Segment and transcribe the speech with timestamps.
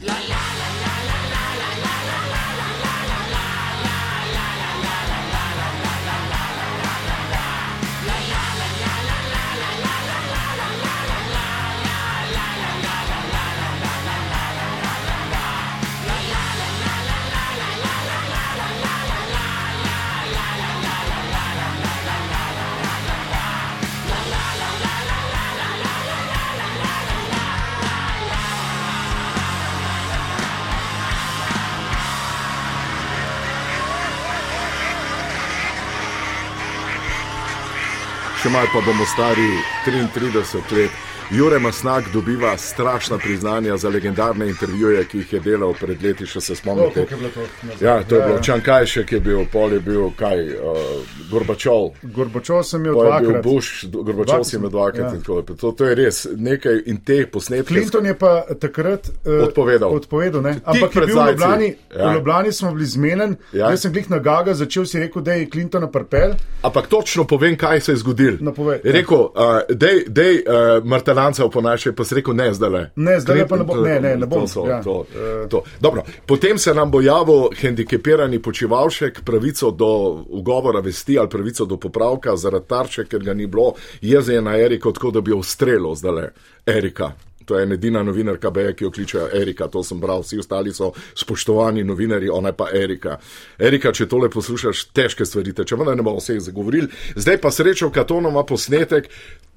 [0.00, 0.37] še
[38.58, 39.50] malo pa bomo stari
[39.86, 40.34] 33
[40.74, 41.07] let.
[41.30, 46.40] Jure Masnak dobiva strašna priznanja za legendarne intervjuje, ki jih je delal pred leti, še
[46.40, 47.02] se spomnite.
[47.02, 47.84] Oh, to?
[47.84, 50.78] Ja, to je bilo Čankajšek, je bil, pol je bil kaj, uh,
[51.30, 51.90] Gorbačov.
[52.02, 53.44] Gorbačov sem imel Pol je bil dvakrat.
[53.44, 55.14] Bush, Gorbačov si imel dvakrat Ja.
[55.14, 55.56] in tako naprej.
[55.60, 57.74] To, to je res nekaj in te posnetke.
[57.74, 59.92] Clinton je pa takrat uh, Odpovedal.
[59.92, 60.54] odpovedal ne?
[60.64, 61.28] Ampak je bil v.
[61.28, 61.68] Ljubljani,
[61.98, 62.08] Ja.
[62.08, 63.36] v Ljubljani smo bili zmeden.
[63.52, 63.68] Ja.
[63.70, 66.32] Jaz sem glih na Gaga začel si rekel, da je Clintona prpel.
[66.62, 68.36] Ampak točno povem, kaj se je zgodilo.
[68.40, 68.54] No,
[68.84, 70.80] rekel, uh, dej, dej uh,
[71.18, 72.90] Martelanca oponašaj, pa si rekel, ne, zdaj le.
[72.96, 74.82] Ne, zdajle pa ne bom- ne, ne, ne bom, To, so, ja.
[74.82, 75.04] to,
[75.48, 75.62] to.
[75.80, 79.86] Dobro, potem se nam bo javil hendikepirani počivalšek, pravico do
[80.30, 84.56] ugovora vesti ali pravico do popravka zaradi tarče, ker ga ni bilo, jezen je na
[84.56, 86.30] Eriko, tako da bi jo ustrelil zdaj le.
[86.66, 87.12] Erika.
[87.48, 90.92] To je edina novinarka, BE, ki jo kličejo Erika, to sem bral, vsi ostali so
[91.16, 93.16] spoštovani novinari, ona je pa Erika.
[93.58, 96.90] Erika, če tole poslušaš, težke stvari, če vendar ne bomo vseh zagovorili.
[97.16, 99.08] Zdaj pa srečo, Katonov ima posnetek,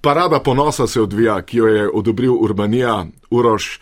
[0.02, 3.74] parada ponosa se odvija, ki jo je odobril Urbanija, Uroš,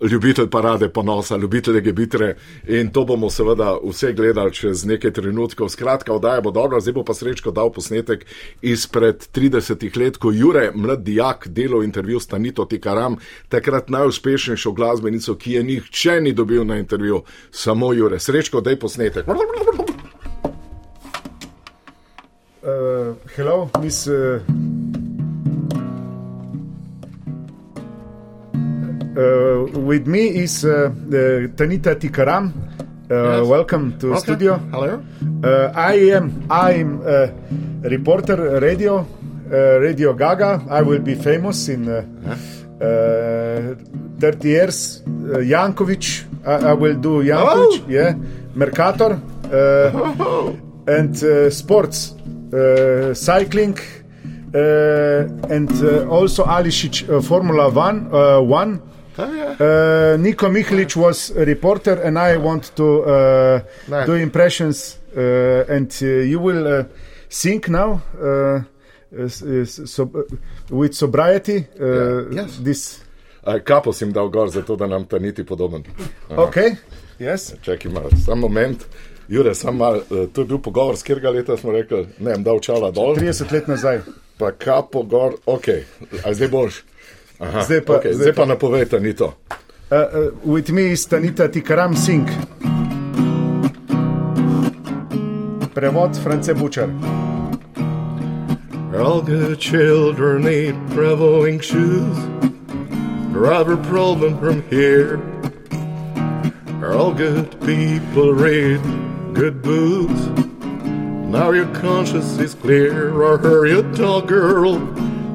[0.00, 2.36] ljubitelj parade ponosa, ljubitelj gebitre
[2.68, 5.68] in to bomo seveda vse gledali čez nekaj trenutkov.
[5.68, 8.26] Skratka, oddaja bo dobra, zdaj bo pa srečko dal posnetek
[8.62, 13.16] izpred 30 let, ko Jure, mlad dijak, delal intervju s Tanito Tikaram,
[13.48, 18.20] takrat najuspešnejšo glasbenico, ki je nihče ni dobil na intervju, samo Jure.
[18.20, 19.28] Srečko, daj posnetek.
[22.64, 24.06] Uh, hello, miss.
[24.06, 24.83] Uh,
[29.16, 30.90] with me is uh, uh,
[31.56, 32.52] Tanita Tikaram.
[33.10, 33.46] Uh, Yes.
[33.48, 34.20] Welcome to Okay.
[34.20, 34.58] studio.
[34.72, 35.02] Hello.
[35.44, 37.28] Uh, I am I'm a
[37.88, 39.06] reporter radio
[39.52, 40.64] uh, Radio Gaga.
[40.70, 42.02] I will be famous in uh,
[42.80, 43.74] uh,
[44.20, 45.02] 30 years.
[45.06, 46.24] Uh, Jankovic.
[46.46, 47.82] I, I will do Jankovic.
[47.84, 47.88] Oh.
[47.88, 48.14] Yeah.
[48.54, 49.20] Mercator.
[49.52, 50.52] Uh,
[50.86, 52.14] and uh, sports,
[52.52, 53.76] uh, cycling,
[54.54, 58.08] uh, and uh, also Alisic uh, Formula One.
[58.12, 58.80] Uh, one.
[59.18, 64.06] Uh, Niko Mihlic was a reporter, and I want to uh, Nice.
[64.06, 64.98] do impressions.
[65.16, 66.84] Uh, and uh, you will uh,
[67.28, 68.60] sing now uh,
[69.24, 70.22] s- s- so, uh,
[70.70, 71.66] with sobriety.
[71.80, 72.58] Uh, Yeah, yes.
[72.64, 73.00] This
[73.46, 75.84] A, Kapo jim dal gor, zato da nam ta niti podoben.
[76.30, 76.76] okay?
[77.18, 77.52] Yes.
[77.62, 78.84] Čakaj, malo, samo moment.
[79.28, 82.42] Jure, sam mal, eh, to je bil pogovor, z katerega leta smo rekli, ne, vem,
[82.42, 84.00] dal čala dol, 30 let nazaj.
[84.38, 85.64] pa kapo gor, ok,
[86.24, 86.82] a zdaj boš.
[87.40, 89.34] Aha, Zdaj pa- okay, zdaj zdaj pa napovejte, ni to.
[89.90, 92.26] Uh, uh, with me is Tanita Tikaram Singh.
[95.74, 96.88] Prevod France Bučar.
[98.94, 102.16] All good children need traveling shoes.
[103.32, 105.18] Driver problem from here.
[106.84, 108.80] All good people read
[109.34, 110.20] good books.
[111.26, 113.10] Now your conscience is clear.
[113.24, 114.78] I hear you talk, girl.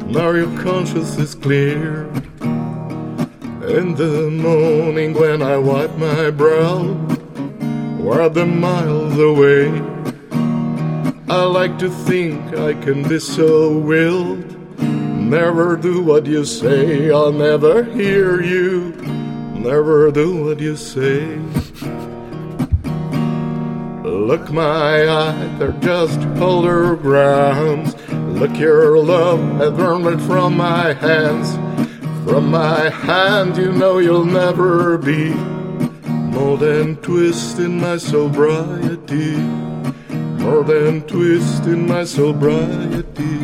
[0.10, 2.06] Now your conscience is clear.
[2.42, 6.96] In the morning when I wipe my brow,
[8.02, 9.68] where the miles away.
[11.30, 14.44] I like to think I can be so willed.
[14.80, 18.96] Never do what you say, I'll never hear you.
[19.54, 21.38] Never do what you say.
[24.04, 27.94] Look, my eyes, they're just older grounds.
[28.40, 31.56] Look, your love has earned it from my hands.
[32.24, 35.34] From my hand, you know you'll never be
[36.34, 39.36] more than twist in my sobriety
[40.50, 43.38] more than twist in my sobriety.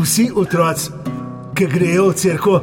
[0.00, 0.90] Vsi otroci,
[1.54, 2.54] ki grejo v crkvo,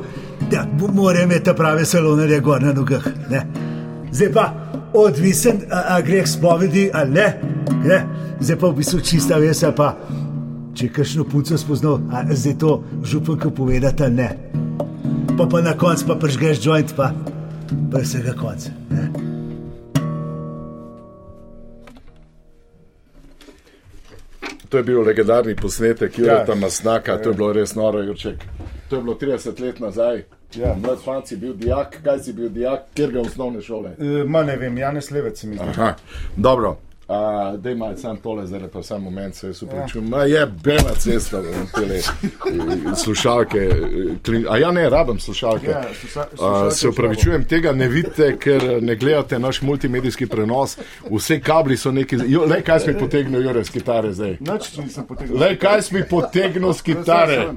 [0.52, 3.04] da mo- morajo imeti prave salonarje gor na nogah.
[3.30, 3.42] Ne?
[4.12, 4.54] Zdaj pa
[4.94, 7.42] odvisen, a, a greh spovedi ali ne.
[7.86, 8.06] ne.
[8.40, 9.98] Zdaj pa v bistvu čista vesa, pa
[10.76, 14.30] če kakšno punco spoznal, a zdaj to županka povedati ali ne.
[15.38, 17.12] Pa pa na koncu pa pržgeš joint, pa,
[17.92, 18.70] pa vsega konca.
[18.90, 19.10] ne.
[24.70, 26.56] To je bil legendarni posnetek Jureta Ja.
[26.56, 28.44] Masnaka, to je bilo res noro, Jurček.
[28.90, 30.24] To je bilo 30 let nazaj.
[30.56, 30.76] Ja.
[30.76, 33.90] Mlad fanci bil dijak, kaj si bil dijak, kjer ga osnovne šole.
[33.92, 35.66] E, Ma ne vem, Janez Levec mi zdi.
[36.38, 36.78] Dobro.
[37.10, 37.16] Uh,
[37.60, 40.12] Dej malo sam tole, zdaj pa sam moment, se jaz upravičujem.
[40.12, 40.24] Ja.
[40.24, 41.42] Je bela cesta,
[41.76, 42.02] tele eh,
[42.96, 43.58] slušalke.
[43.60, 43.72] eh,
[44.24, 45.68] klin- A ja, ne, rabim slušalke.
[45.68, 50.78] Ja, sluša- Uh, slušalke se upravičujem, tega ne vidite, ker ne gledate naš multimedijski prenos.
[51.12, 52.18] Vse kabli so neki.
[52.26, 54.38] Jo, lej, kaj si mi potegnil, Jure, z kitare zdaj?
[54.42, 55.40] Nič nisem potegnil.
[55.40, 57.48] Lej, kaj si mi potegnil z kitare?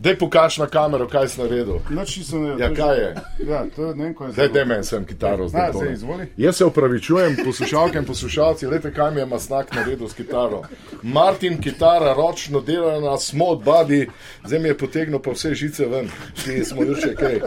[0.00, 1.80] Dej pokaž na kamero, kaj si naredil.
[1.92, 2.64] Nič nisem naredil.
[2.64, 3.10] Ja, kaj je?
[3.48, 5.68] Ja, to ne vem, kaj je Zdaj, da meni sem kitaro zdaj.
[5.68, 5.84] A, tole.
[5.84, 6.28] zdaj, izvoli.
[6.36, 10.62] Jaz se upravičujem, poslušalke in poslušalci, gledajte, kaj mi je masnak naredil s kitaro.
[11.02, 14.08] Martin, kitara, ročno delana, smo od badi,
[14.46, 16.08] zdaj mi je potegnil pa vse žice ven,
[16.44, 17.40] ti smo jurče kaj.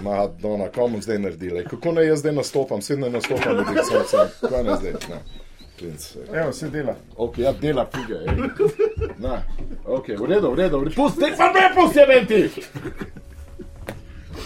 [0.00, 1.64] Madonna, komu zdaj naredili?
[1.64, 2.82] Kako naj jaz zdaj nastopam?
[2.82, 4.48] Sedaj ne nastopam, da bi se vse.
[4.48, 4.92] Kaj naj zdaj?
[5.08, 5.18] Ne.
[5.78, 6.38] Klinc, eh.
[6.40, 6.96] Evo, se dela.
[7.16, 8.14] Ok, ja, dela fige.
[9.18, 9.42] Na,
[9.84, 10.84] ok, v redu, v redu.
[10.94, 12.50] Pusti, pa me pusti, eventi!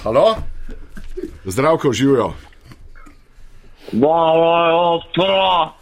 [0.03, 0.37] Halo?
[1.45, 2.33] Zdravko, živijo.
[3.93, 5.73] Ostro.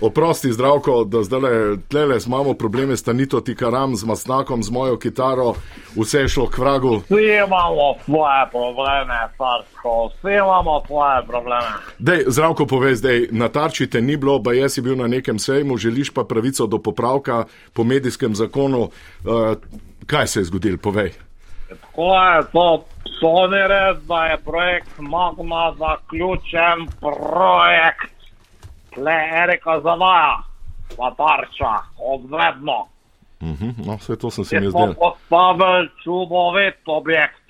[0.00, 1.40] Oprosti, zdravko, da zdaj
[1.88, 5.54] tlele imamo probleme s Tanito Tikaram, z Masnakom, z mojo kitaro,
[5.96, 6.96] vse je šlo k vragu.
[6.96, 7.14] Vsi
[7.46, 10.08] imamo svoje probleme, carsko.
[10.08, 11.70] Vsi imamo svoje probleme.
[11.98, 15.38] Dej, zdravko, povej zdaj, na tarči te ni bilo, ba jaz si bil na nekem
[15.38, 18.80] sejmu, želiš pa pravico do popravka po medijskem zakonu.
[18.80, 18.90] Uh,
[20.06, 21.12] kaj se je zgodilo, povej?
[21.68, 22.84] Tako je to.
[23.20, 28.12] To ni res, da je projekt Magma zaključen projekt.
[28.96, 30.42] Le Erika zavaja,
[30.96, 32.78] pa tarča, odvedno.
[33.40, 34.94] Uh -huh, no, vse to sem si Mi mi smo zdel.
[34.94, 37.42] postavili čudovit objekt.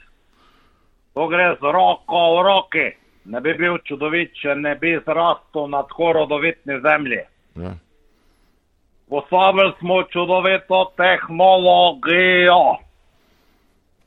[1.14, 2.88] To gre z roko v roki.
[3.24, 7.20] Ne bi bil čudovit, če ne bi zrastel na tako rodovitni zemlji.
[7.54, 7.74] Ja.
[9.08, 12.85] Postavili smo čudovito tehnologijo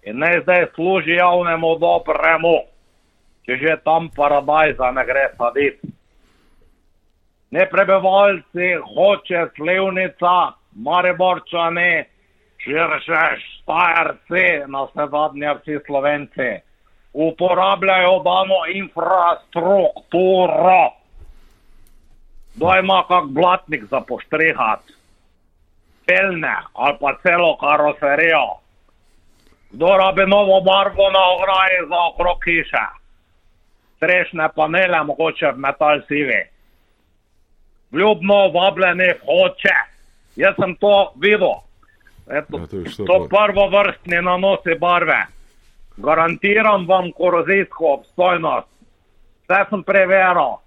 [0.04, 2.58] in naj zdaj služi javnemu dobremu,
[3.46, 5.88] če že tam paradajza ne gre saditi.
[7.52, 12.06] Ne prebivalci, hoče slivnica, mariborčani,
[12.62, 16.50] širše štajerci, na vse zadnje vsi slovenci,
[17.14, 20.84] uporabljajo dano infrastrukturo.
[22.56, 24.94] Kdo ima kak blatnik za poštrihati,
[26.06, 28.60] pelne ali pa celo karoserijo.
[29.72, 32.86] Kdo rabi novo barvo na ograji za okrog hiše,
[33.98, 36.42] strešne panele, mogoče v metal sivi.
[37.94, 39.76] Ljubno vabljeni hoče.
[40.36, 41.54] Jaz sem to videl.
[42.30, 45.26] Eto, Ja, to je to pa- prvovrstni nanosi barve.
[45.98, 48.68] Garantiram vam korozijsko obstojnost.
[49.44, 50.58] Vse sem preveril.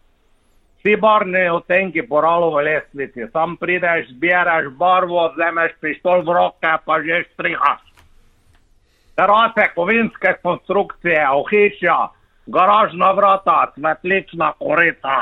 [0.79, 3.31] Vsi barvni odtenki poralo v lestvici.
[3.33, 7.81] Sam prideš, zbiraš barvo, vzameš pištol v roke, pa že strihaš.
[9.15, 12.09] Terase, kovinske konstrukcije, ohišja,
[12.47, 15.19] garažna vrata, svetlična korita.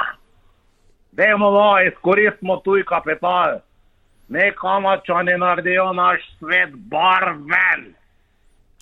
[1.12, 3.58] Dajmo no, izkoristimo tuj kapital.
[4.28, 7.94] Neka mačani naredijo naš svet barven.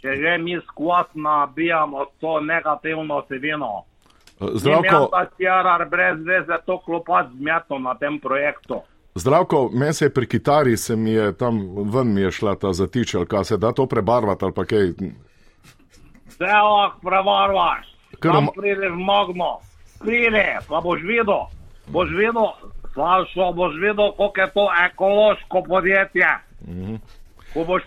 [0.00, 3.84] Če že mi skvat nabijamo to negativno vsebino.
[4.40, 5.24] Zdravko, Zdravko.
[5.38, 8.82] Jarar brez veze to klopat zmeto na tem projektu.
[9.18, 12.72] Zdravko, meni se je pri kitari, se mi je tam ven mi je šla ta
[12.72, 14.92] zatič, ali kaj se da to prebarvati ali pa kaj.
[16.28, 17.86] Vse lahko prevarvaš.
[18.20, 19.58] Kar Tam ima- prideš magno.
[20.00, 21.42] Pride, pa boš videl.
[21.86, 22.46] Boš videl,
[22.94, 26.28] Slavšo, boš videl, koliko je to ekološko podjetje.
[27.54, 27.82] Ko boš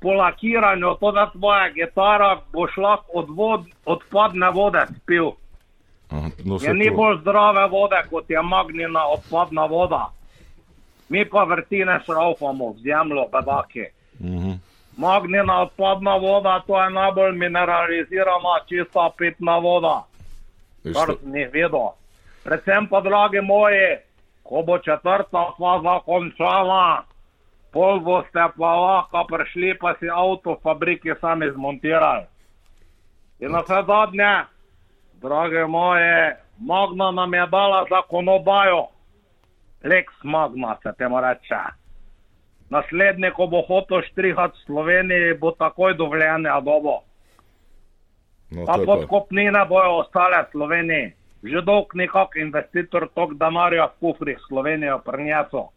[0.00, 5.30] po lakiranju to na tvoja gitara, boš lahko od vod, odpadne vode spil.
[6.10, 10.08] Aha, no, Je se ni bolj zdrave vode, kot je magnina odpadna voda.
[11.10, 13.86] Mi pa vrtine šraufamo zemljo, bedaki.
[14.20, 14.50] Mhm.
[14.96, 20.04] Magnina odpadna voda, to je najbolj mineralizirana, čista pitna voda,
[20.94, 21.88] kar ni vedel.
[22.44, 23.96] Predvsem pa, dragi moji,
[24.42, 27.02] ko bo četrta faza končana,
[27.72, 32.24] pol boste pa lahko prišli, pa si avto v fabriki sami zmontirali.
[33.40, 34.32] In na vse zadnje,
[35.22, 38.86] drage moje, Magna nam je dala zakonodajo,
[39.84, 41.60] Lex Magna se temu reče.
[42.70, 47.00] Naslednji, ko bo hotel štrihati v Sloveniji, bo takoj dovoljenje dobo.
[48.50, 51.12] No, je pa- podkopnine bojo ostale v Sloveniji.
[51.42, 55.72] Že dolg nekak investitor tok denarja v kufrih Slovenijo prinesel.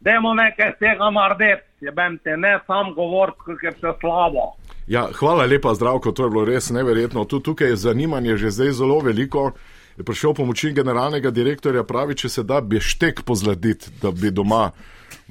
[0.00, 4.44] Dajmo nekaj z tega narediti, jebem te, ne sam govoriti, kako je vse slabo.
[4.86, 7.24] Ja, hvala lepa, zdravko, to je bilo res neverjetno.
[7.24, 9.52] Tu, tukaj je zanimanje že zdaj zelo veliko.
[9.98, 14.70] Je prišel pomočnik generalnega direktorja, pravi, če se da beštek pozladiti, da bi doma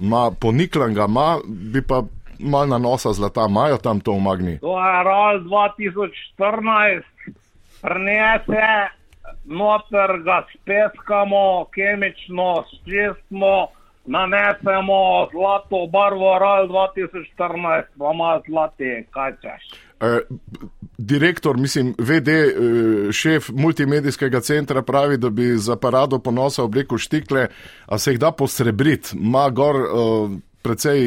[0.02, 2.04] ima poniklenga, ima, bi pa
[2.40, 4.60] mal na nosa zlata, imajo tam to v magni.
[4.60, 7.04] To je ROL 2014,
[7.82, 8.70] prinese,
[9.46, 13.68] noter ga speskamo, kemično čistimo,
[14.10, 19.64] nanesemo zlato barvo ROL 2014, pa ima zlati, kaj češ.
[20.02, 20.20] Eh,
[20.98, 27.48] Direktor, mislim, VD, eh, šef multimedijskega centra pravi, da bi za parado ponosa oblekel štikle,
[27.86, 30.32] a se jih da posrebriti, ima gor uh,
[30.64, 31.00] precej.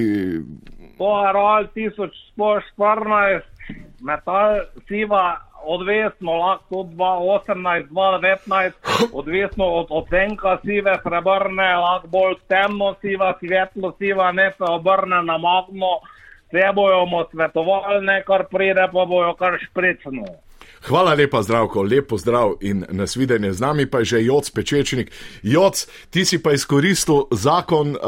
[0.98, 3.40] To je ROL 1114,
[4.00, 8.72] metal siva, odvisno lahko 2018, 2019,
[9.12, 15.38] odvisno od odtenka sive, srebrne, lahko bolj temno siva, svetlo siva, ne se obrne na
[15.38, 15.92] magno,
[16.52, 20.24] vse bojo svetovali, kar pride, pa bojo kar špricno.
[20.82, 23.52] Hvala lepa, zdravko, lepo zdrav in nasvidenje.
[23.52, 25.12] Z nami pa je že Joc Pečečnik.
[25.42, 25.78] Joc,
[26.10, 28.00] ti si pa izkoristil zakon uh,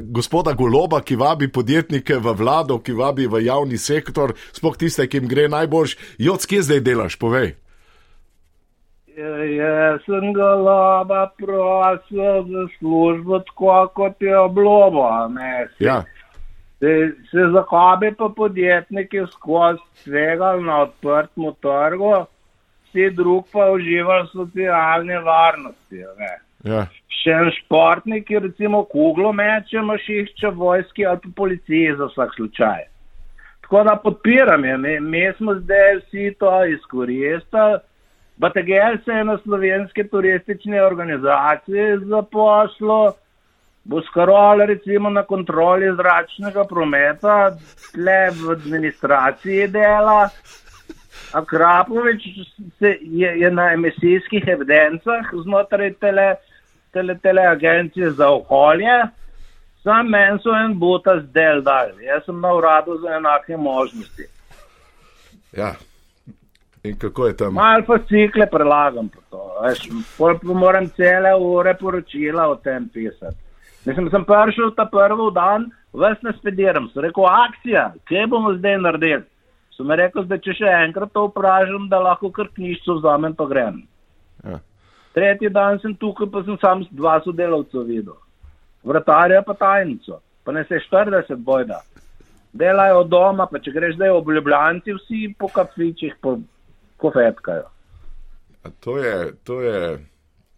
[0.00, 5.18] gospoda Goloba, ki vabi podjetnike v vlado, ki vabi v javni sektor, sploh tiste, ki
[5.18, 5.96] jim gre najboljš.
[6.18, 7.58] Joc, kje zdaj delaš, povej.
[9.12, 15.04] Jaz sem ga laba prosil za službo, tako kot je obljubo.
[15.76, 16.04] Se- Ja.
[16.82, 16.92] Se,
[17.30, 22.14] se zakaj bi pa podjetniki skozi tvegali na odprtem trgu,
[22.88, 26.02] vsi drug pa uživali v socialni varnosti.
[26.18, 26.32] Ne.
[26.66, 26.86] Ja.
[27.22, 32.34] Še en športnik, ki recimo kuglo meče, imaš išče vojski ali pa policiji za vsak
[32.34, 32.84] slučaj.
[33.62, 37.78] Tako da podpiram je, mi, mi smo zdaj vsi to izkoristili.
[38.42, 43.12] BTGL se je na slovenske turistične organizacije zaposlil,
[43.84, 47.56] bo skarol recimo na kontroli zračnega prometa,
[47.92, 50.30] tle v administraciji dela.
[51.32, 52.22] Akrapovič
[52.78, 56.34] se je, je na emisijskih evidencah znotraj tele,
[56.92, 59.02] tele, tele agencije za okolje.
[59.82, 61.96] Sam meni so en butas del dal.
[62.00, 64.28] Jaz sem na uradu za enake možnosti.
[65.52, 65.74] ja.
[66.82, 67.54] In kako je tam?
[67.54, 69.42] Mal pa cikle prelagam po to.
[69.62, 69.88] Veš,
[70.42, 73.41] moram cele ure poročila o tem pisati.
[73.86, 76.88] Mislim, sem prišel ta prvi dan, ves ne spediram.
[76.92, 79.24] Sem rekel, akcija, kje bomo zdaj naredili?
[79.76, 83.80] Sem rekel, da če še enkrat to vprašam, da lahko kar knjižico vzamem pa grem.
[84.44, 84.60] Ja.
[85.16, 88.16] Tretji dan sem tukaj, pa sem sam dva sodelavca videl.
[88.86, 91.80] Vratarja pa tajnico, pa ne se 40 bojda.
[92.52, 96.36] Delajo od doma, pa če greš zdaj v Ljubljanci, vsi po kafičih, po
[97.00, 97.68] kofetkajo.
[98.62, 99.78] A To je, to je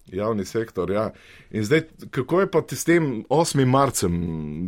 [0.07, 0.91] javni sektor.
[0.91, 1.11] Ja.
[1.51, 1.81] In zdaj,
[2.11, 3.65] kako je pa s tem 8.
[3.67, 4.13] marcem?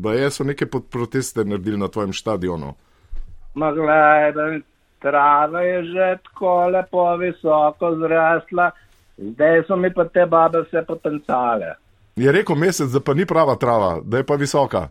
[0.02, 2.74] Baje so neke proteste naredili na tvojem stadionu.
[3.54, 4.60] Ma gledaj,
[4.98, 8.70] trava je že tako lepo visoko zrasla,
[9.16, 11.74] zdaj so mi pa te babe vse potenciale.
[12.16, 14.88] Je rekel mesec, da pa ni prava trava, da je pa visoka.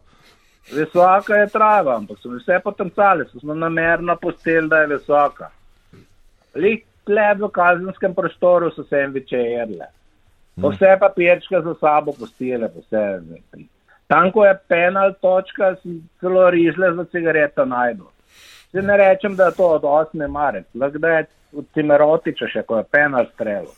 [0.74, 5.50] Visoka je trava, ampak so mi vse potenciale, so smo namerno postili, da je visoka.
[6.56, 9.86] Lik tle v kazenskem prostoru so se jim veče jedle.
[10.62, 13.22] Pa vse papirčke za sabo postile, pa vse.
[14.08, 18.08] Tam, ko je penal točka, si celo rižle za cigareto najdu.
[18.72, 20.28] Se ne rečem, da je to od 8.
[20.28, 23.72] marec, lahko da je od Cimerotiča še, ko je penal strelil.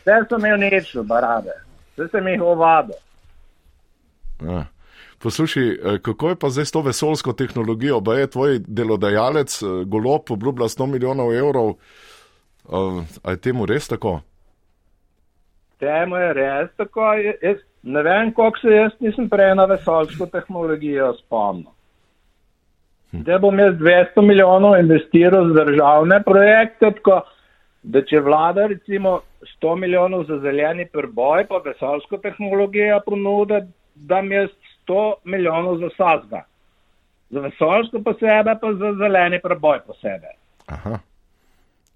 [0.00, 1.54] Vse so imeli nič, barabe.
[1.94, 3.00] Vse sem jih ovadil.
[4.40, 4.64] Ja.
[5.20, 8.00] Poslušaj, eh, kako je pa zdaj s to vesoljsko tehnologijo?
[8.00, 11.74] Pa je tvoj delodajalec, eh, golob, obljublja 100 milijonov evrov.
[12.70, 14.20] Uh, a je temu res tako?
[15.80, 17.12] Temu je res tako.
[17.42, 21.72] Jaz ne vem, koliko se jaz nisem prej na vesoljsko tehnologijo spomnil.
[23.12, 27.22] Da bom jaz 200 milijonov investiral z državne projekte, tako
[27.82, 29.20] da če vlada recimo
[29.56, 34.50] 100 milijonov za zeleni preboj, pa vesoljsko tehnologijo ponude, da mi jaz
[34.86, 36.44] 100 milijonov za sazga.
[37.30, 40.36] Za vesoljsko posebej, pa za zeleni preboj posebej.
[40.66, 40.98] Aha.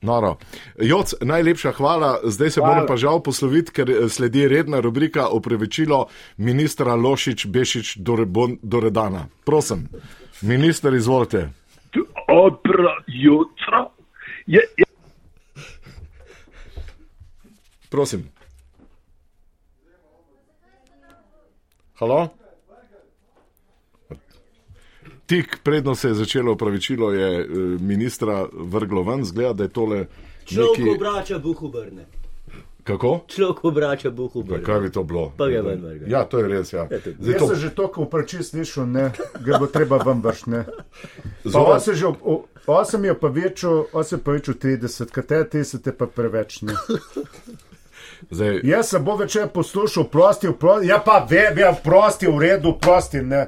[0.04, 0.36] Noro.
[0.76, 2.20] Joc, najlepša hvala.
[2.24, 2.74] Zdaj se Hvala.
[2.74, 6.06] moram pa žal posloviti, ker eh, sledi redna rubrika opravičilo
[6.36, 9.26] ministra Lošič Bešič Dorebon- Doredana.
[9.44, 9.88] Prosim,
[10.42, 11.48] minister, izvolite.
[12.28, 13.90] Dobro jutro.
[14.46, 14.84] Je, je,
[17.88, 18.28] Prosim.
[21.94, 22.43] Halo?
[25.26, 27.46] Tik predno se je začelo opravičilo, je eh,
[27.80, 30.06] ministra vrglo ven, zgleda, da je tole
[30.44, 30.90] Človek neki...
[30.90, 32.04] obrača, buh obrne.
[32.84, 33.20] Kako?
[33.28, 34.62] Človek obrača, buh obrne.
[34.62, 35.32] Kaj bi to bilo?
[35.36, 36.08] Pa je ven vrgel.
[36.08, 36.72] Ja, to je res.
[36.72, 36.84] Ja.
[36.84, 39.06] Ja, to- Zdaj, Jaz to, sem že toliko vprašal, slišal, ne,
[39.40, 40.50] ga bo treba vam vršiti.
[40.50, 40.64] ne.
[41.42, 45.86] Pa Zova- osem že, o- osem je pa večjo, osem pa večjo 30, kateri 30
[45.86, 46.60] je pa preveč.
[46.62, 46.74] Ne.
[48.30, 50.86] Zdaj, Jaz se bo večer poslušal, prosti, prosti.
[50.86, 53.46] Ja, pa ve, ve, prosti, v redu, prosti, ne.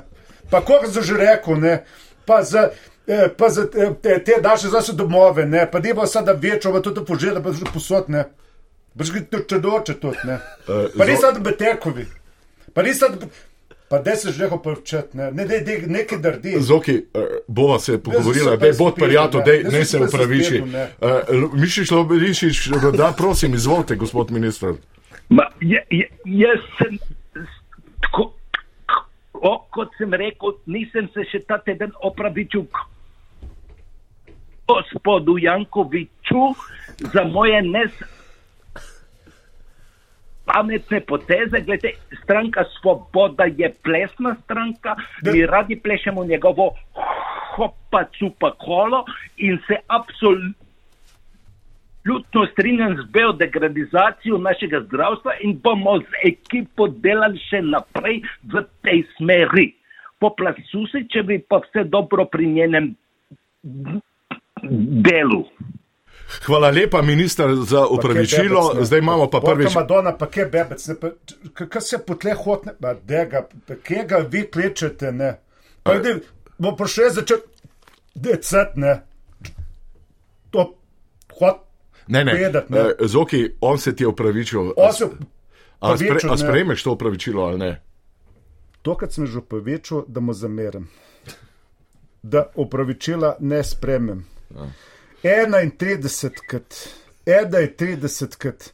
[0.50, 1.84] Pa koga sem že rekel, ne.
[2.26, 2.70] Pa za,
[3.06, 5.66] eh, pa za eh, te, te daše zase domove, ne.
[5.70, 8.24] Pa deva sada večjo, pa tudi požela, pa že posod, ne.
[8.94, 10.38] Boš ga to čedoče tudi, ne.
[10.68, 12.06] Eh, Pa ni sad betekovi.
[12.74, 13.26] Pa ni sad,
[13.88, 15.32] pa da se že hoče včet, ne.
[15.32, 16.56] Ne, ne, ne, nekaj drdi.
[16.60, 17.04] Zoki,
[17.46, 19.62] bova se pogovorila, da je prijatelj, ne.
[19.62, 20.60] da ne se upraviči.
[20.60, 20.88] ne.
[21.00, 24.74] Uh, Mišiš, Loberišič, da prosim, izvolite, gospod minister.
[25.28, 26.98] Ma, je, je, jaz sem
[29.46, 32.66] o, kot sem rekel, nisem se še ta teden opravičil
[34.66, 36.44] gospodu Jankoviču
[37.12, 37.92] za moje nes
[40.46, 41.60] pametne poteze.
[41.66, 46.72] Glede, stranka Svoboda je plesna stranka, mi radi plešemo njegovo
[47.56, 49.04] hopa cupa kolo
[49.36, 50.65] in se absolutno
[52.06, 59.02] absolutno strinjam z biodegradizacijo našega zdravstva in bomo z ekipo delali še naprej v tej
[59.16, 59.74] smeri.
[60.18, 62.94] Poplasu se, če bi pa vse dobro pri njenem
[65.02, 65.42] delu.
[66.46, 68.62] Hvala lepa, minister, za upravičilo.
[68.72, 68.86] bebec.
[68.86, 69.66] Zdaj imamo pa prvič.
[69.74, 70.88] Porka Madonna, pa kje bebec,
[71.54, 75.36] kaj se potle hotne, pa dega, pa kje ga vi klečete, ne.
[75.82, 76.20] Pa ide,
[76.58, 77.70] bo prišel začeti,
[78.14, 78.98] decet, ne.
[80.50, 80.72] To,
[81.38, 81.65] hot,
[82.08, 82.78] Ne, ne, povedati, ne.
[82.80, 84.72] eh, Zoki, on se ti je upravičil.
[84.76, 85.04] on se,
[85.80, 87.82] A, spre, a sprejmeš to upravičilo ali ne?
[88.82, 90.88] to, kar sem že povečal, da mu zamerim.
[92.22, 94.24] Da opravičila ne spremem.
[95.22, 96.88] 31 krat,
[97.26, 98.72] 31 krat,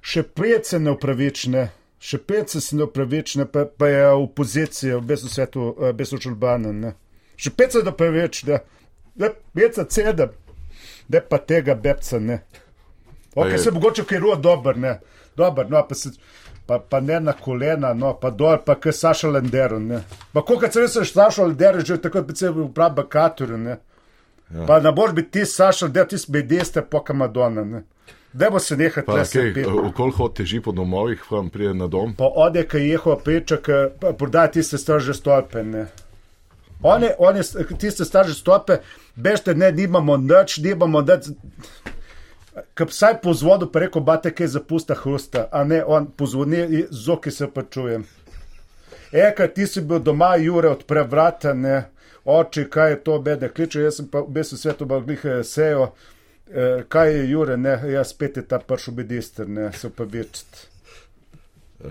[0.00, 1.66] še pet se ne upravične,
[2.00, 6.72] še pet se ne upravične, pa, pa je opozicija, brez svetu, eh, brez učurbana.
[6.72, 6.94] ne.
[7.36, 8.60] Še pet se ne upravične,
[9.14, 10.32] da pet se sedem,
[11.12, 12.40] da pa tega bebca ne.
[13.34, 14.98] Pa Ok, je- se mogoče kaj ro dober, ne.
[15.36, 16.10] Dober, no, pa, se,
[16.66, 20.02] pa, pa ne na kolena, no, pa dol, pa kaj Saša Lendero, ne.
[20.32, 23.78] Pa koliko se veš, Saša Lendero, že takrat bi se v pravi katorju, ne.
[24.52, 24.66] Ja.
[24.68, 27.82] Pa ne boš biti ti Saša Lendero, ti spedeste, poka Madonna, ne.
[28.32, 32.14] Dajmo se nehati Pa, le okay, se Koliko teži po domovih, vam pride na dom?
[32.16, 33.68] Pa ode, ki je jeho peček,
[34.18, 35.86] prodaja tiste strže stolpe, ne.
[36.82, 37.42] One, one,
[37.78, 38.80] tiste strže stolpe,
[39.16, 41.30] bežte, ne, nimamo nič, nimamo nič.
[42.74, 47.30] Kaj vsaj po zvodu pa rekel, bate kaj zapusta hrusta, a ne on pozvoni, zoki
[47.30, 48.04] se pa čujem.
[49.12, 51.84] Eka, ti si bil doma, Jure, odpre vrata, ne,
[52.24, 55.92] oči, kaj je to, bede, kliče, jaz sem pa v bistvu svetu bal glihe sejo,
[56.50, 60.66] eh, kaj je Jure, ne, jaz spet je ta prši bedister, ne, se upravičiti.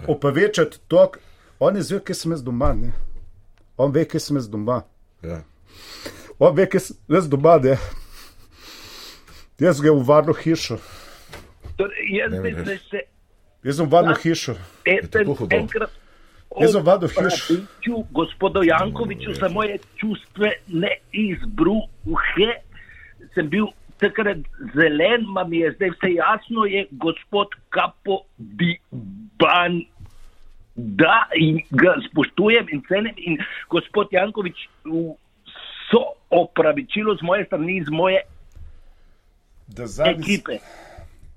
[0.08, 1.12] Upravičiti to,
[1.60, 2.92] on je zvel, kaj sem jaz doma, ne.
[3.82, 4.82] On ve, kaj sem jaz doma.
[5.26, 5.42] Ja.
[6.40, 7.78] On ve, kaj sem jaz doma, ne.
[9.62, 10.78] Jaz ga v varno hišo.
[11.78, 12.54] Torej, jaz ne.
[12.66, 13.02] se še
[13.66, 14.56] Jaz sem v varno hišo.
[14.86, 15.58] eden, tako hudo.
[15.58, 15.98] enkrat
[16.60, 17.42] Jaz sem vadil hiš.
[18.12, 22.50] gospodu Jankoviču za moje čustvene izbruhe.
[23.34, 23.70] Sem bil
[24.02, 24.38] takrat
[24.76, 29.82] zelen, ma mi je zdaj vse jasno, je gospod Kapo Diban.
[30.76, 31.28] Da,
[31.72, 33.38] ga spoštujem in cenim, in
[33.70, 34.56] gospod Jankovič,
[35.88, 36.00] so
[36.32, 38.22] opravičilo z moje strani, z moje
[39.68, 40.58] Da zadnjič ekipe.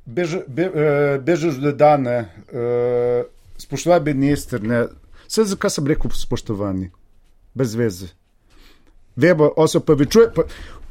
[0.07, 3.25] beže- be- eh, bežeš do dane, eh,
[3.57, 4.85] spoštovani minister, ne.
[5.27, 6.91] Vse zakaj sem rekel spoštovani,
[7.55, 8.07] brez veze.
[9.17, 10.43] Vemo, on se upravičuje, pa-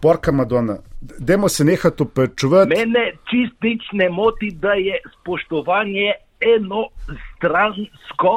[0.01, 0.77] porka Madonna.
[1.19, 2.69] Dajmo se nehati upravičevati.
[2.69, 6.11] Mene čist nič ne moti, da je spoštovanje
[6.55, 8.33] enostransko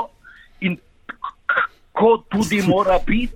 [0.60, 0.76] in
[1.92, 3.34] tako tudi mora biti.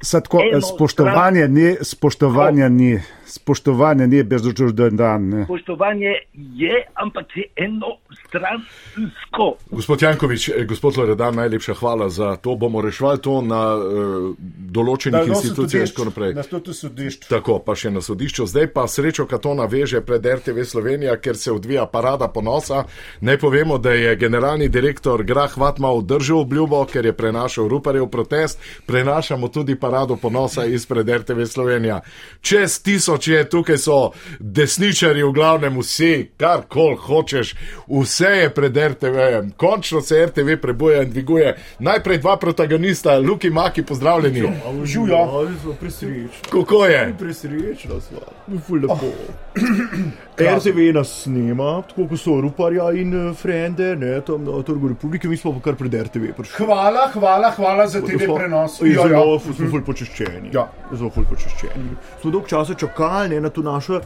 [0.74, 5.28] Spoštovanje ni, spoštovanje ni, spoštovanje ni brez do dan.
[5.28, 5.44] Ne.
[5.44, 9.54] Spoštovanje je, ampak je enostransko.
[9.70, 12.56] Gospod Jankovič, eh, gospod Loredan, najlepša hvala za to.
[12.56, 14.34] Bomo reševali to na uh,
[14.72, 16.34] določenih institucijah in tako naprej.
[16.34, 17.28] Na stotu sodišču.
[17.30, 18.46] Tako, pa še na sodišču.
[18.46, 22.84] Zdaj pa srečo Katona veže pred RTV Slovenija, ker se odvija parada ponosa.
[23.20, 28.58] Naj povemo, da je generalni direktor Grah Vatmal držal obljubo, ker je prenašal Ruparjev protest.
[28.86, 32.00] Prenašamo tudi parado ponosa izpred RTV Slovenija.
[32.40, 37.54] Čez tisoč je, tukaj so desničari, v glavnem vsi, kar kol hočeš,
[37.88, 39.52] vse je pred RTV-jem.
[39.56, 41.56] Končno se RTV prebuja in dviguje.
[41.78, 44.42] Najprej dva protagonista, Luki Maki, pozdravljeni.
[44.84, 45.48] Žujo.
[45.80, 47.14] Presrečno, Kako je?
[47.18, 48.18] presrečno smo.
[48.66, 49.06] Ful lepo.
[50.56, 55.28] RTV nas snima, tako kot so Ruparja in uh, Frende, ne, tam na Trgu Republike,
[55.28, 56.64] mi smo pa kar pred RTV prišli.
[56.64, 58.80] Hvala, hvala, hvala za TV prenos.
[58.80, 60.50] Ja, Jo, zelo smo ful počaščeni.
[60.52, 60.64] Ja.
[60.92, 61.90] Zelo ful počaščeni.
[62.22, 63.09] Smo dolg časa čakali.
[63.10, 64.00] Pripeljali ne, na to naše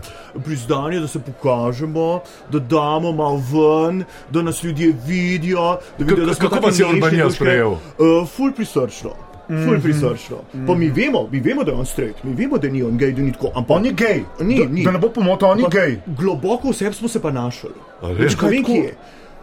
[0.44, 5.78] priznanje, da se pokažemo, da damo malo ven, da nas ljudje vidijo.
[5.98, 7.70] Da vidijo, da kako je nežni Urbanija sprejel?
[7.72, 9.10] Uh, ful prisrčno.
[9.46, 10.36] Ful prisrčno.
[10.66, 13.12] Pa mi vemo, mi vemo, da je on straight, mi vemo, da ni on gej,
[13.12, 13.50] da ni tako.
[13.54, 14.24] Ampak On je gej.
[14.40, 14.84] Ni, da, ni.
[14.84, 15.98] da ne bo pomoto, on je gej.
[16.06, 17.70] Globoko v sebi smo se pa našli.
[18.02, 18.48] Vem, Tako.
[18.66, 18.96] kje je.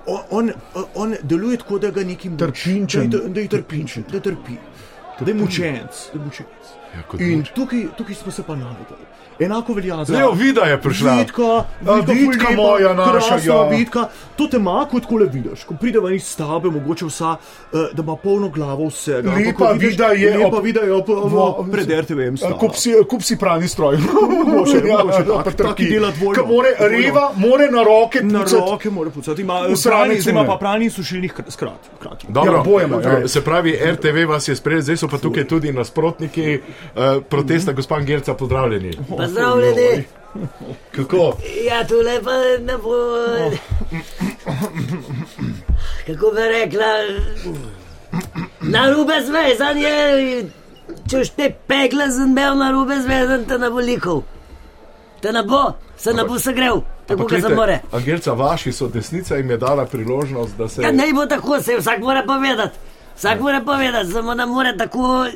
[0.07, 2.39] On, on, on deluje tako, da ga neki muči.
[2.39, 3.09] Trpinčen.
[3.09, 4.57] Da, da, da je trpinčen, da trpi.
[5.19, 6.09] Da je mučenec.
[6.13, 6.73] Da je mučenec.
[6.95, 7.51] Ja, kot In muč.
[7.55, 9.05] tukaj, tukaj smo se pa navedli.
[9.39, 11.13] Enako velja za Zdaj, vida je prišla.
[11.13, 11.63] Vidka, A,
[12.07, 13.63] Vidka moja, naša, krasna ja.
[13.67, 14.05] vidka.
[14.35, 15.63] To te ima, kot kole vidiš.
[15.63, 17.37] Ko pride ven iz stavbe, mogoče vsa, uh,
[17.93, 19.31] da ima polno glavo vsega.
[19.31, 22.37] Lepa ko vidiš- vida je Lepa ob- vida je ob, ob, ob pred RTV-jem.
[22.59, 23.97] Kup si, kup si prani stroj.
[24.45, 26.43] Mogoče, mogoče, ja, tak- taki dela dvojno.
[26.43, 28.61] Ko More, reva, more na roke Na pucati.
[28.63, 31.89] roke mora pucati, ima prani, zdaj ima pa prani sušilnih kr- skrat.
[32.27, 33.27] Dobro, Ja, oboje ima, ja.
[33.27, 38.03] Se pravi, RTV vas je sprejel, zdaj so pa tukaj tudi nasprotniki uh, protesta, gospod
[38.03, 38.91] Gerca, pozdravljeni.
[39.21, 40.03] Pozdravljeni.
[40.91, 41.37] Kako?
[41.69, 42.31] Ja, tole pa
[42.65, 42.95] ne bo.
[46.07, 46.85] Kako bi rekla,
[48.61, 50.49] na rube zvezan je,
[51.09, 52.05] če te pegle
[52.35, 54.23] bil na rube zvezan, te ne bo likov.
[55.21, 57.79] Te ne bo, se ne bo segrel, tako kot se more.
[57.91, 60.81] Angelca, vaši so desnica jim je dala priložnost, da se.
[60.81, 62.77] Ja, ne bo tako, se vsak mora povedati.
[63.17, 65.27] Vsak mora povedati, samo ne more tako.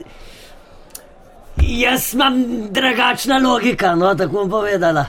[1.62, 5.06] Jaz imam drugačna logika, no, tako bom povedala.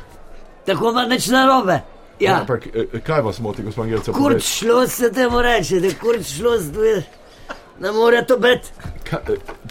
[0.67, 1.81] Tako ima nič narobe.
[2.21, 2.41] Ja.
[2.41, 4.13] Ampak, eh, kaj vas moti, gospod Gerca?
[4.13, 7.03] Kurč šlo se temu reče, da kurč šlo se,
[7.81, 8.69] ne more to biti.
[9.13, 9.17] Eh,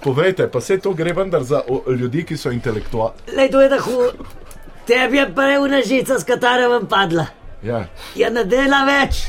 [0.04, 3.16] povejte, pa se to gre vendar za o, ljudi, ki so intelektualni.
[3.38, 4.12] Lej, to je tako.
[4.88, 7.26] Tebi je prejuna žica, s katero vam padla.
[7.64, 7.86] Ja,
[8.16, 9.24] Ja, ne dela več.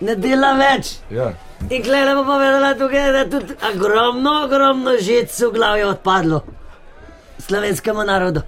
[0.00, 0.96] Ne dela več.
[1.10, 1.32] ja.
[1.60, 6.40] In klej bo povedala tukaj, da je tudi ogromno, ogromno žic v glavi odpadlo.
[7.38, 8.40] Slovenskemu narodu.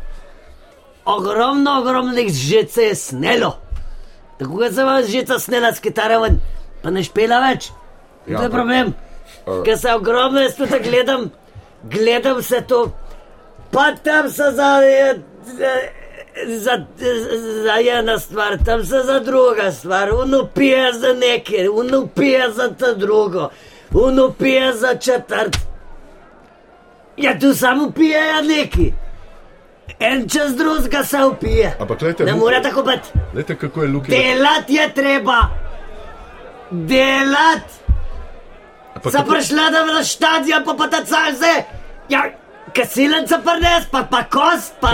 [1.05, 3.57] Ogromno, ogromnih žic je snelo.
[4.39, 6.41] Tako kot se vam žica snela s kitaro ven,
[6.83, 7.69] pa ne špela več.
[7.69, 7.75] Ja,
[8.27, 8.95] Ja, to je pa- problem.
[9.65, 11.31] Ker se ogromno, jaz tudi gledam,
[11.83, 12.93] gledam se to,
[13.73, 14.71] pa tam se za,
[16.47, 16.85] za,
[17.63, 22.69] za ena stvar, tam se za druga stvar, uno pije za nekaj, uno pije za
[22.71, 23.49] to drugo,
[23.93, 25.57] uno pije za četrt.
[27.17, 28.93] Ja, tu samo pije ja neki.
[30.01, 31.77] En čez drugega se upije.
[31.81, 33.09] Ampak gledajte, ne more tako biti.
[33.33, 34.11] Glejte, kako je Luki.
[34.11, 35.39] Delat je treba.
[36.71, 37.67] Delat.
[39.03, 41.63] Sem kako- prišla da na stadion, pa pa ta calze.
[42.09, 42.25] Ja,
[42.75, 44.91] kasilenca prnes, pa pa kost, pa,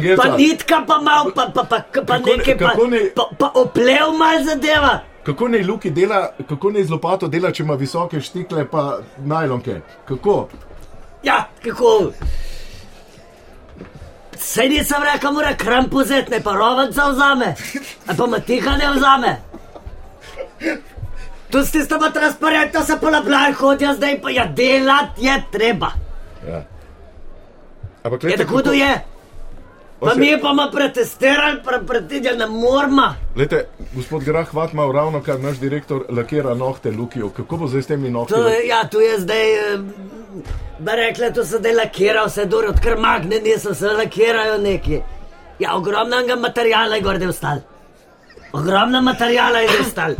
[0.00, 0.22] Gerca.
[0.22, 4.12] pa nitka, pa mal, pa, pa, pa, pa, pa nekaj, pa, ne- pa, pa oplev
[4.18, 5.00] mal zadeva.
[5.22, 9.80] Kako naj Luki dela, kako naj z lopato dela, če ima visoke štikle pa najlonke?
[10.08, 10.48] Kako?
[11.22, 12.12] Ja, kako?
[14.38, 17.54] Sej nisem rekel, mora kramp vzeti, ne pa rovenca vzame,
[18.06, 19.36] a pa matika ne vzame.
[21.50, 25.92] Tu ste sta pa transparentno se polapljajo, hodijo zdaj pa ja, delat je treba.
[26.48, 26.64] Ja.
[28.02, 29.00] Ampak Je gledajte, tako to je.
[30.00, 33.14] Pa On se- mi pa ima pretestirali, pretidja ne morma.
[33.34, 37.28] Glejte, gospod Grah Vatma, ravno kar naš direktor lakira nohte Lukijo.
[37.30, 38.34] Kako bo zdaj s temi nohti?
[38.34, 39.78] To, je- ja, tu je zdaj, eh,
[40.78, 45.00] da rekle, to se zdaj lakira, vse dobro, odkar magne niso, se lakirajo neki.
[45.58, 47.56] Ja, ogromnega materijala je gorde ostal.
[48.52, 50.10] Ogromno materijala je ostal.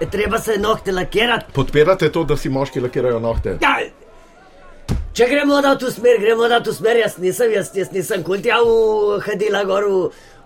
[0.00, 1.44] Je treba se nohte lakirati.
[1.52, 3.58] Podpirate to, da si moški lakirajo nohte?
[3.60, 3.78] Ja,
[5.14, 7.92] če gremo da v to smer, gremo da v to smer, jaz nisem, jaz, jaz
[7.94, 10.00] nisem kultja v Hadila gor v,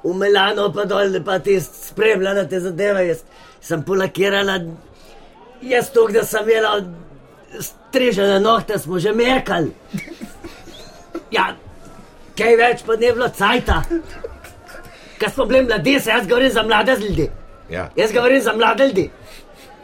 [0.04, 3.24] v Milano, pa dol, pa ti spremljala te zadeve, jaz
[3.64, 4.60] sem polakirala,
[5.64, 6.76] jaz to, da sem imela
[7.60, 9.72] strižene nohte, smo že merkali.
[11.32, 11.50] Ja,
[12.38, 13.82] kaj več pa ne bilo cajta.
[15.18, 17.30] Ker smo bili mladi, se jaz govorim za mlade ljudi.
[17.70, 17.88] Ja.
[17.96, 19.08] Jaz govorim za mlade ljudi.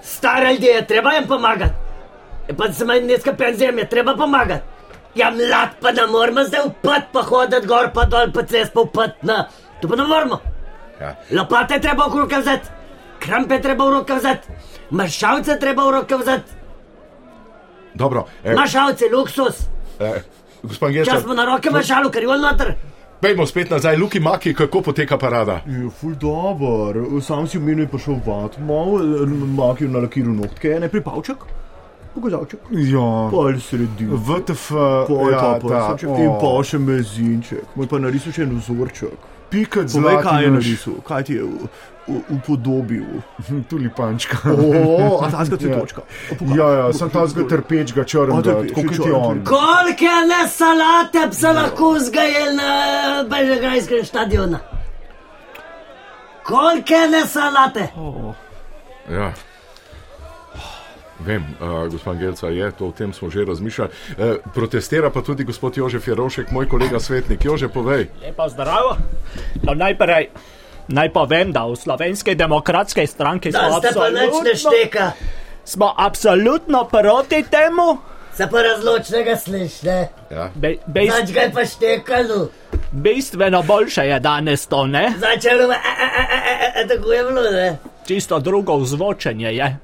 [0.02, 1.74] Stare ljudi je treba jim pomagati.
[2.48, 4.73] E pa se manj nizka penzija, jim je treba pomagati.
[5.14, 8.80] Ja, mlad pa ne moramo zdaj upad, pa hoditi gor, pa dol, pa cest pa
[8.80, 9.10] upad.
[9.22, 9.44] Na.
[9.80, 10.40] To pa ne moramo.
[11.00, 11.14] Ja.
[11.32, 12.68] Lopate je treba v roke vzeti,
[13.20, 14.48] krampe je treba v roke vzeti,
[14.90, 16.50] mašalce je treba v roke vzeti,
[17.94, 19.66] Dobro, eh, mašalce, luksus.
[20.00, 20.22] eh,
[20.62, 22.74] gospod Če Gerca, smo na roke mašalu, ker je on noter.
[23.20, 23.96] pejmo spet nazaj.
[23.96, 25.60] Luki Maki, kako poteka parada?
[25.66, 28.98] Je ful dobr, sam si omenil, pa šel vat, malo
[29.48, 31.36] makil na lakiru nohtke, ne pripavček,
[32.14, 34.06] pokazalček, Ja, pol sredi.
[34.10, 34.68] VTF,
[35.06, 36.18] Pol ja, pa ta, prsaček o.
[36.18, 39.30] in pa še mezinček, moj pa narisal še en vzorček.
[39.50, 41.44] Pikat Povej, zlati kaj je narisal, kaj ti je
[42.28, 43.04] upodobil.
[43.70, 44.36] Tulipančka.
[44.50, 46.02] O, a ta zgati točka.
[46.56, 49.44] Ja, ja, sem ta zgolj črnega, trpeč, tako kot je črn, on.
[49.44, 52.70] Koliko ne salate bi se lahko zgajali na
[53.30, 54.58] Bežegrajskem stadionu?
[56.44, 57.88] Koliko ne salate?
[59.10, 59.32] Ja.
[61.20, 63.90] Vem, uh, gospod Gelca je, to o tem smo že razmišljali.
[63.90, 64.24] Uh,
[64.54, 67.44] protestira pa tudi gospod Jožef Jerošek, moj kolega svetnik.
[67.44, 68.08] Jože, povej.
[68.22, 68.96] Lepo zdravo.
[69.62, 70.30] No, najprej
[70.88, 75.12] naj povem, da v slovenski demokratski stranki smo Da ne absolutno,
[75.64, 77.98] smo absolutno proti temu.
[78.36, 80.08] se pa razločnega slišiš, ne?
[80.30, 80.50] Ja.
[80.54, 82.48] Be, bejst, Zač ga je pa štekalo,
[82.92, 85.12] bistveno boljše je danes to, ne?
[85.18, 87.78] začelo je, e, e, e, e, e, tako je bilo, ne?
[88.06, 89.76] Čisto drugo vzvočenje je.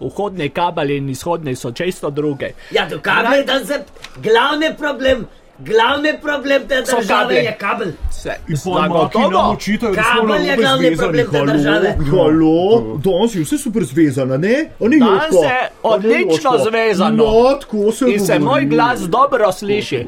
[0.00, 2.52] Vhodni kabel in izhodni so čisto druge.
[2.70, 3.84] Ja, to kabel je dan se,
[4.16, 5.26] glavni problem,
[5.58, 7.92] glavni problem te So države je kabel.
[8.10, 8.30] Se,
[8.64, 9.52] pojma, ki nam zagotovo.
[9.52, 11.96] očitajo, da smo Kabel je glavni problem te države.
[12.10, 14.68] Halo, danes je vse super zvezano, ne?
[14.80, 15.44] A ni Danes Jožko?
[15.44, 17.24] je A ni odlično zvezano.
[17.24, 20.06] No, tako se In se moj glas dobro sliši.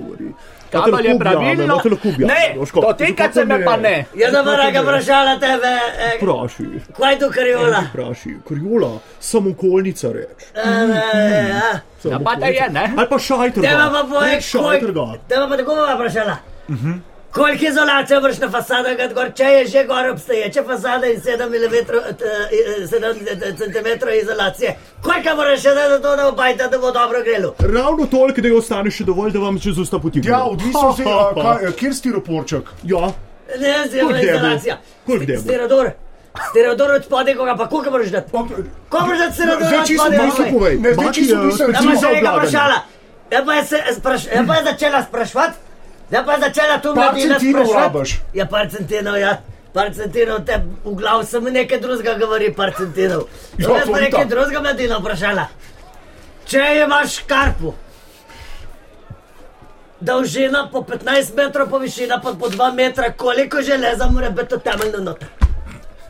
[0.73, 1.53] Kabel je pravilno.
[1.65, 2.81] imate lahko objave, Ne, Jožko.
[2.81, 4.05] dotikati se me pa ne.
[4.15, 6.65] Ja, da mora ga vprašala tebe, e, Praši,
[6.97, 7.83] kaj je to kariola?
[7.93, 10.43] praši, kriola, samokolnica reč.
[10.55, 10.61] E,
[11.15, 11.81] e, ja.
[12.05, 12.93] Ja, pa da je, ne?
[12.97, 13.63] Ali pa šajter.
[13.63, 15.01] Teba pa boje, šajter ga.
[15.01, 16.37] koliko, teba pa tako bova vprašala.
[17.35, 21.49] Koliko izolacije vrš na fasado, kad gor, če je že gor obstoječe fasade in 7
[21.49, 26.93] mm, eh, 7 cm izolacije, koliko moraš še za to, da bo bajta, da bo
[26.93, 27.55] dobro grelo?
[27.59, 30.31] Ravno toliko, da je ostane še dovolj, da vam čez usta potigne.
[30.31, 32.71] Ja, odvisno se, a, kaj, kjer stiroporček?
[32.85, 33.13] Ja,
[33.61, 34.37] Ne, je debel?
[34.37, 34.79] izolacija.
[35.07, 35.43] Koliko debel?
[35.43, 35.91] Stereodor.
[36.51, 38.31] Stereodor od spodaj, koga pa koliko moraš dati?
[38.89, 40.19] Koliko moraš dati stereodor Zdaj od spodaj?
[40.19, 40.53] odvisno Povej.
[40.53, 40.79] povej.
[40.79, 41.65] Ne, zdaj čisto eh, odvisno.
[41.65, 43.83] Ja, specifično pa se je
[44.33, 45.64] je, je začela sprašvati.
[46.15, 47.97] Ja, pa je začela tu Par mladina centinov spraševati.
[47.99, 48.11] rabiš.
[48.35, 49.33] Ja, par centinov, ja.
[49.75, 53.25] Par centinov, te v glavu samo nekaj drugega govori, par centinov.
[53.59, 55.47] Ja, To je pa je nekaj drugega mladina vprašala.
[56.47, 57.73] Če imaš škarpu,
[60.01, 64.59] dolžina po 15 metrov, po višina pa po 2 metra, koliko železa mora biti to
[64.59, 65.29] temeljno noter?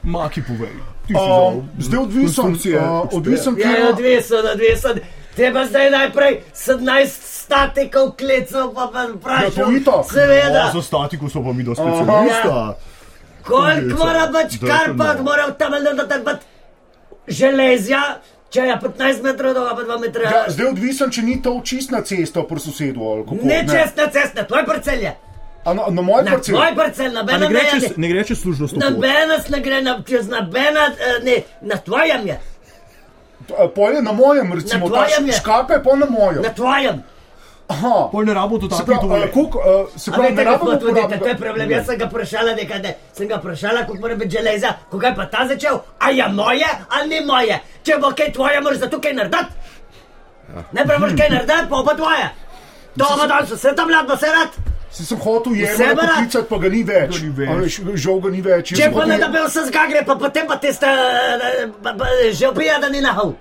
[0.03, 0.75] Maki povej.
[1.07, 5.01] Ti si A, dal Zdaj odvisen, konstrukcije, a, odvisen, Ja, je kjer odvisen, odvisen.
[5.37, 9.77] Treba zdaj najprej 17 statikov klicov, pa pa Ja, to vprašal.
[9.77, 10.05] itak.
[10.11, 10.63] Seveda.
[10.65, 12.75] No, za statiko so pa mi do specialista.
[13.45, 15.23] Koliko mora Da, škarpa, no.
[15.23, 16.45] mora temeljno biti
[17.29, 18.03] železja,
[18.51, 20.23] če je 15 metrov dolga, pa 2 metra.
[20.27, 23.01] Ja, zdaj odvisen, če ni to čistna cesta pri sosedu.
[23.21, 25.15] kako, Ne čestne ceste, tvoj parcel je.
[25.65, 26.55] A na, na moj Na parcel.
[26.55, 28.77] tvoj parcel, A nobena ne gre čez, ne gre čez služnost.
[28.77, 32.41] Nobena ne gre na, čez nobena, eh, ne, na tvojem je,
[33.75, 35.33] Polje na mojem, recimo, Na tvojem je.
[35.35, 36.43] škape je pa na mojem.
[36.43, 37.03] na tvojem.
[37.69, 38.09] Aha.
[38.13, 39.31] Pol ne rabo Se dotakniti pravi, a, dovolj.
[39.33, 41.37] koliko, a, se pravi, veste, ne kako rabimo to vidite, to je uporabnika.
[41.45, 41.71] problem.
[41.71, 45.15] Jaz sem ga vprašala nekaj, ne, sem ga vprašala, koliko mora biti železa, koga je
[45.15, 47.57] pa ta začel, a je moje ali ni moje.
[47.83, 49.53] Če bo kaj tvoje, moraš za to kaj narediti.
[50.73, 52.27] Najprej moraš kaj narediti, pa pa tvoje.
[52.99, 54.53] To bo danes vse tam mlado, vse rad.
[54.95, 57.11] Si sem hotel jemati, poklicati, pa ga ni več.
[57.11, 57.49] Ga ni več.
[57.51, 58.75] A veš, Žal ga ni več.
[58.77, 62.89] Če pa ne da bi vse zgagre, pa potem pa tiste, eh, že opija, da
[62.89, 63.33] ni nahal.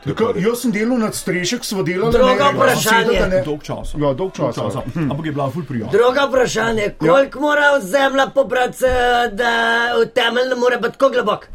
[0.00, 2.10] Tako, Jaz sem delal nad strešek, sva delala.
[2.12, 3.18] Drugo ne, vprašanje.
[3.18, 3.94] da ne- Dolg čas.
[3.96, 4.62] Ja, dolg časa.
[5.02, 5.92] Ampak je bila ful prijazna.
[5.92, 9.52] Drugo vprašanje, koliko mora zemlja pobrati, eh, da
[9.94, 11.48] v temelj ne more biti tako globok?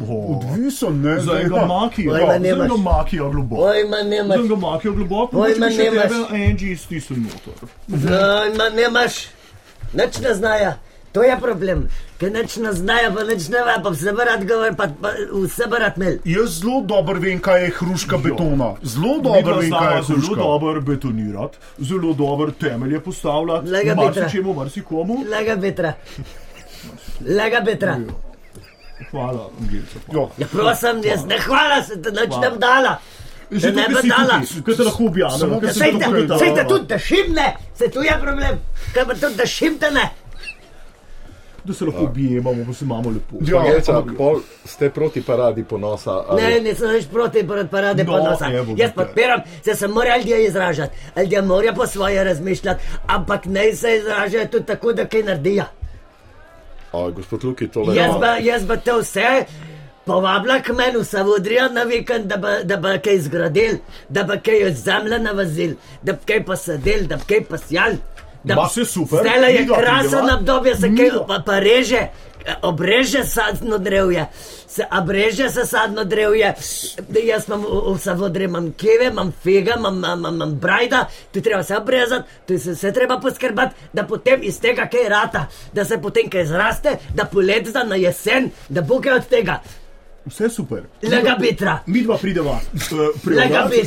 [0.00, 1.14] Odvisen, ne?
[1.16, 1.66] Za zdaj, enega ja.
[1.66, 2.58] makija, Pojma za nimaš.
[2.60, 3.62] enega makija globoko.
[3.62, 6.02] Pojma Za nemaš, enega makija globoko, Pojma mogoče bi še nimaš.
[6.04, 7.68] tebe Angie stisnil noter.
[7.88, 9.14] pojma nemaš,
[9.94, 10.76] nič ne znaja.
[11.12, 14.44] To je problem, ker nič ne znajo, pa nič ne ve, pa vse bi rad
[14.46, 16.18] govor, pa, pa vse bi rad imel.
[16.24, 18.68] Jaz zelo dobro vem, kaj je hruška betona.
[18.84, 20.34] Zelo dobro vem, kaj je zelo hruška.
[20.36, 24.04] dobro betonirati, zelo dobro temelje postavljati, Lega Petra.
[24.22, 25.16] marsičemu, marsikomu.
[25.26, 25.92] Lega Petra.
[27.20, 27.96] Lega Petra.
[29.10, 29.98] Hvala, Angelca.
[30.38, 30.46] Ja.
[30.48, 32.98] Prosim, jaz ne hvala se, da nič ne bi dala.
[33.50, 34.36] Že ne to, bi dala.
[34.64, 35.38] kaj te lahko objavim.
[35.38, 36.38] Samo, kaj da se sej to te- tukaj da.
[36.38, 38.58] Sej te tudi, da šimne, se tu je problem.
[38.94, 40.04] Kaj pa tudi, da šimte ne.
[41.64, 43.36] Da se lahko objemamo, pa se imamo lepo.
[43.42, 46.24] Ja, Gelca, ampak- pol ste proti paradi ponosa.
[46.28, 48.46] ali- Ne, nisem nič proti parad- parade No, ponosa.
[48.48, 50.96] evo, Jaz podpiram, se se mora ljudje izražati.
[51.16, 55.64] Ljudje morajo po svoje razmišljati, ampak naj se izražajo tudi tako, da kaj naredijo.
[56.92, 59.44] Oj, gospod Luki, tole Jaz pa, jaz pa to vse
[60.04, 63.76] povabila k meni v Savudrijo na vikend, da bi, da bi kaj zgradil,
[64.08, 65.70] da bi kaj od zemlje navazil,
[66.02, 67.92] da bi kaj posadil, da bi kaj posjal.
[68.44, 72.06] Da Ma, saj super, Zdaj je krasen obdobje, se kaj pa, pa reže,
[72.62, 74.26] Obreže sadno drevje,
[74.66, 76.54] se obreže se sadno drevje.
[77.24, 81.76] Jaz imam vse vodre, imam keve, imam fega, imam, imam, imam, brajda, tu treba vse
[81.76, 86.30] obrezati, tu se vse treba poskrbeti, da potem iz tega kaj rata, da se potem
[86.30, 89.60] kaj zraste, da polet zda na jesen, da bo kaj od tega.
[90.26, 90.82] Vse super.
[91.02, 91.78] Lega bitra.
[91.86, 93.20] Mi dva prideva uh,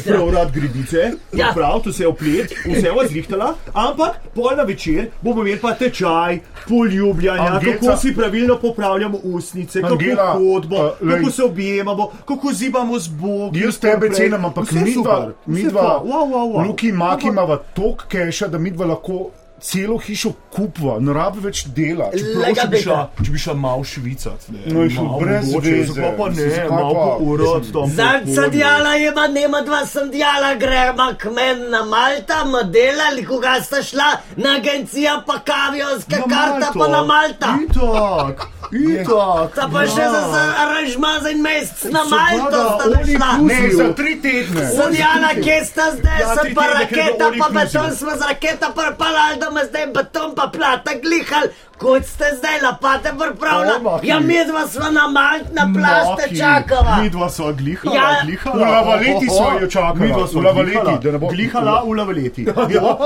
[0.05, 1.51] preurad gribice, Ja.
[1.55, 5.73] prav, to se je oplet, vse je zrihtala, ampak pol na večer bomo imeli pa
[5.73, 7.79] tečaj, poljubljanja, Angelca.
[7.79, 11.17] kako si pravilno popravljamo usnice, Angela, kako hodimo, a, lej.
[11.19, 13.51] kako se objemamo, kako zibamo z Bogom.
[13.55, 16.67] Jaz tebe cenim, ampak mi dva, super, mi dva, wow, wow, wow.
[16.67, 19.29] Luki in Maki imamo toliko keša, da mi dva lahko
[19.63, 22.09] celo hišo kupva, ne rabi več dela.
[22.11, 24.63] Čeprav, če bi šla, če bi šla malo švicat, ne.
[24.67, 25.93] No, je šlo malo brez veze.
[25.93, 27.05] Zakaj pa ne, malo pa?
[27.23, 27.93] urod tam.
[27.93, 33.25] Zdaj sem dijala, ima nema dva sem dijala, gremo k meni na Malta, modela ali
[33.25, 37.55] koga sta šla na agencijo, pa kavijska karta pa na Malta.
[37.63, 39.55] Itak, itak.
[39.55, 43.31] Ta pa še za, za aranžma za en mesec na Malto sta šla.
[43.47, 44.67] Ne, za tri tedne.
[44.75, 49.39] Sodjala, kje sta zdaj, Ja, sem pa je raketa, pa beton smo z raketa prpalali,
[49.39, 51.47] da me zdaj beton pa plata glihal.
[51.75, 53.83] Kot ste zdaj lapate O, pripravljali?
[53.83, 54.07] Maki.
[54.07, 56.97] Ja, mi dva sva na Malt na plašte Maki, čakala.
[56.97, 58.23] Mi dva sva glihala, Ja.
[58.23, 58.55] glihala.
[58.57, 62.41] V Lavaleti sva jo čakala, Mi dva sva Lavaleti, da ne bo- Glihala v Lavaleti.
[62.43, 62.53] Ja,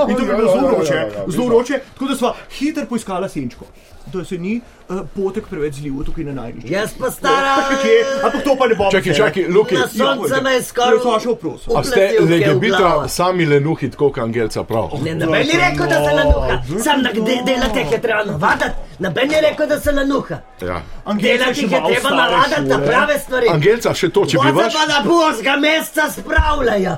[0.03, 1.49] in to bi Ja, bilo ja, zelo ja, vroče, ja, ja, zelo ja.
[1.49, 3.65] vroče, tako da sva hitro poiskala senčko.
[4.07, 6.71] Da se ni uh, potek preveč zlil tukaj na najnižji.
[6.73, 7.55] Jaz pa stara.
[8.25, 8.91] Ampak to pa ne bom.
[8.91, 9.75] Čakaj, čakaj, Luki.
[9.75, 10.99] Na sonce me je skoraj.
[10.99, 11.69] To je vaša oprost.
[11.75, 13.07] A ste legebita glavo.
[13.07, 14.95] sami lenuhi, tako kot Angelca prav?
[15.03, 16.61] Ne, noben ni rekel, da se lanuha.
[16.83, 18.75] Sam na de, delate, je treba navadati.
[18.99, 20.39] Noben ni rekel, da se lanuha.
[20.61, 20.81] Ja.
[21.21, 23.47] Delati jih je treba navadati na prave stvari.
[23.51, 24.73] Angelca, še to, če bi Pa se vaš...
[24.73, 26.97] pa na bozga meseca spravljajo.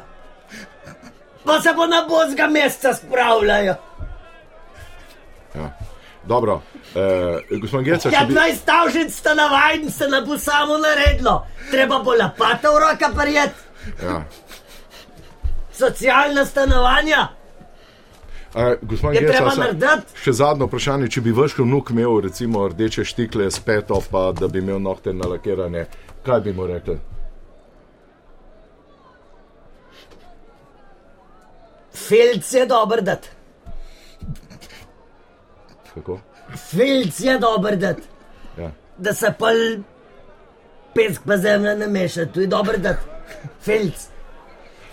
[1.46, 3.76] Pa se pa na bozga meseca spravljajo.
[5.56, 5.89] Ja.
[6.30, 6.62] Dobro,
[6.96, 8.36] eh, gospod Ja, če bi...
[8.36, 11.48] 20 stavžic sta navajeni, se ne bo samo naredilo.
[11.72, 13.56] Treba bo lapata v roka prijet.
[14.04, 14.22] Ja.
[15.74, 17.28] Socialna stanovanja.
[18.56, 20.22] Eh, gospod narediti.
[20.22, 24.48] še zadnjo vprašanje, če bi vaš vnuk imel recimo rdeče štikle s peto, pa da
[24.48, 25.88] bi imel nohte nalakirane,
[26.26, 27.00] kaj bi mu rekli?
[31.94, 33.39] Filc je dober dat.
[36.00, 36.20] Kako?
[36.70, 37.78] Filc je dober.
[38.58, 38.72] Ja.
[38.98, 39.52] Da se pa
[40.96, 42.98] pesk pa zemlja ne meša, tu je dober dat.
[43.62, 43.94] Filc.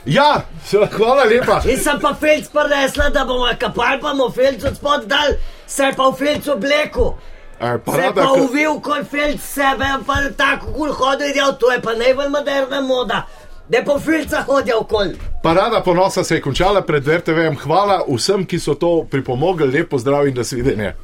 [0.05, 1.61] Ja, se, hvala lepa.
[1.65, 5.33] In sem pa filc prinesla, da bomo kapal pa mu filc od spod dal,
[5.67, 7.15] se je pa v filc obleku.
[7.59, 11.53] Eh, Se je parada, pa ko- uvil kot filc sebe, pa tako kul hodil, ja,
[11.53, 13.23] to je pa najbolj moderna moda.
[13.69, 15.17] Da po filca hodijo okoli.
[15.43, 17.57] Parada ponosa se je končala pred RTV-jem.
[17.57, 19.67] Hvala vsem, ki so to pripomogli.
[19.67, 20.95] Lepo zdrav in nasvidenje.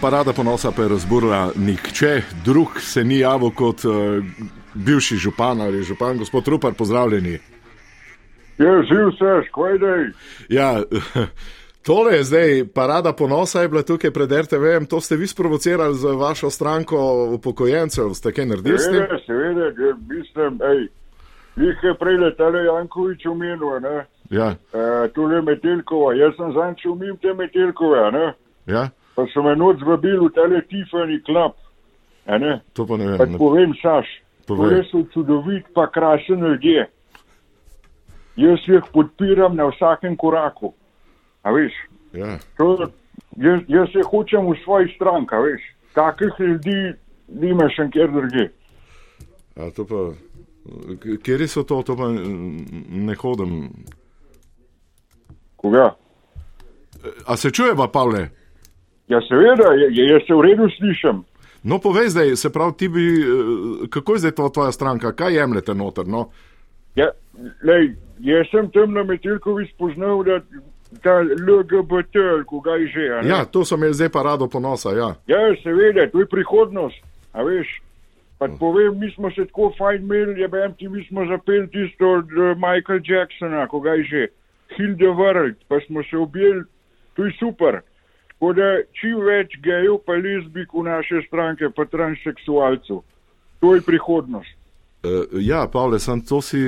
[0.00, 3.94] Parada ponosa pa je razburila nihče, drug se ni javil kot uh,
[4.74, 7.38] bivši župan ali župan, gospod Rupar, pozdravljeni.
[8.58, 10.04] Je živ se, škojdej.
[10.48, 10.82] Ja,
[11.86, 16.12] tole je zdaj parada ponosa, je bila tukaj pred RTV-jem, to ste vi sprovocirali za
[16.12, 18.78] vašo stranko upokojencev, ste kaj naredili?
[18.78, 19.70] Seveda, seveda,
[20.08, 20.88] mislim, hej,
[21.56, 24.06] jih je prej letale Jankovič omenil, ne?
[24.30, 28.32] Ja, E, tule Metelkova, jaz sem zanč umim te Metelkove, ne?
[28.66, 31.54] ja, Pa so me noč zvabili v tale Tiffany Club,
[32.26, 32.60] ne?
[32.72, 33.32] to pa ne Pa vem.
[33.32, 34.08] ti povem, Saš,
[34.46, 34.70] Povej.
[34.70, 36.88] tole so čudovit pa krasen ljudje.
[38.36, 40.74] Jaz jih podpiram na vsakem koraku,
[41.42, 41.72] a veš?
[42.12, 42.38] Ja.
[42.58, 42.90] To,
[43.38, 45.62] jaz, jaz se hočem v svoji stranki, a veš?
[45.94, 46.94] Takih ljudi
[47.28, 48.50] nima še kjer drugje.
[49.54, 50.00] A to pa,
[51.22, 53.70] kje so to, to pa ne hodim.
[55.56, 55.94] Koga?
[57.26, 58.28] A se čujeva, Pavle?
[59.08, 61.24] Ja, seveda, jaz se v redu slišim.
[61.64, 65.34] No, povej zdaj, se pravi, ti bi, eh, kako je zdaj to tvoja stranka, kaj
[65.34, 66.06] jemljete noter?
[66.06, 66.28] No?
[66.96, 67.10] Ja,
[67.62, 70.40] lej, jaz sem tam na Metelkovi spoznal, da
[71.02, 73.28] ta LGBT, ali koga je že.
[73.28, 75.14] Ja, to so imeli zdaj parado ponosa, ja.
[75.26, 77.00] ja, seveda, to je prihodnost,
[77.32, 77.80] a veš.
[78.38, 81.68] Pa ti povem, mi smo se tako fajn imeli, je bem ti, mi smo zapeli
[81.70, 84.26] tisto od uh, Michael Jacksona, koga je že.
[84.76, 86.64] Hilde vrl, pa smo se objeli,
[87.14, 87.80] to je super.
[88.44, 92.98] Tako da čim več gejev, pa lezbik v naše stranke, pa transseksualcev.
[93.60, 94.52] To je prihodnost.
[95.00, 96.60] Uh, ja, Pavle, sem to si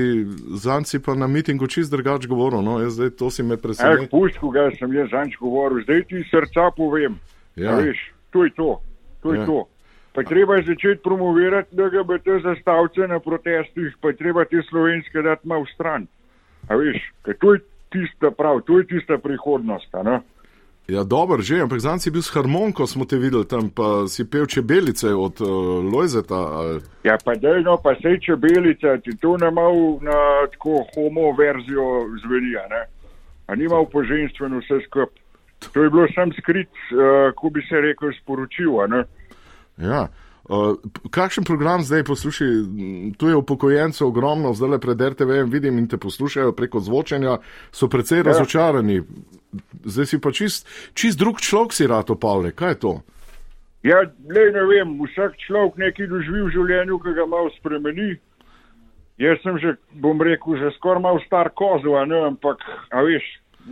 [0.56, 4.08] zanci pa na mitingu čist drugač govoril, no, jaz zdaj to si me Eh, preseneča.
[4.08, 7.20] pusti, koga sem jaz zanč govoril, zdaj ti srca povem.
[7.56, 7.76] Ja.
[7.76, 8.00] Veš,
[8.30, 8.80] to je to.
[9.20, 9.44] to, je Ja.
[9.44, 9.68] to.
[10.14, 15.64] Pa treba je začeti promovirati LGBT zastavce na protestih, pa treba te slovenske dati malo
[15.64, 16.08] v stran.
[16.68, 19.92] A veš, ker to je tista prav, to je tista prihodnost.
[19.94, 20.20] a ne?
[20.86, 24.22] Ja, dober, že, ampak zanci si bil s harmoniko, smo te videli tam, pa si
[24.22, 26.38] pel čebelice od uh, Lojzeta.
[26.38, 26.78] Ali...
[27.02, 32.54] Ja, pa dejno, pa sej čebelica, ti to ne mal na tako homo verzijo zveni,
[32.54, 32.82] a ne?
[33.50, 35.10] A ni mal poženstveno vse skup.
[35.74, 39.02] To je bilo sam skrit, uh, ko bi se rekel, sporočil, a ne?
[39.82, 40.06] Ja.
[40.48, 40.76] Uh,
[41.10, 42.46] kakšen program zdaj poslušaj?
[43.18, 47.38] Tu je upokojencev ogromno, zdaj le pred RTV-jem vidim in te poslušajo preko zvočenja,
[47.72, 48.28] so precej ja.
[48.30, 49.00] razočarani.
[49.84, 52.92] Zdaj si pa čist, čist drug človek si rado, Pavle, kaj je to?
[53.82, 58.14] Ja, le ne vem, vsak človek nekaj doživi v življenju, ki ga malo spremeni.
[59.18, 63.26] Jaz sem že, bom rekel, že skoraj malo star kozel, ne, ampak, a veš,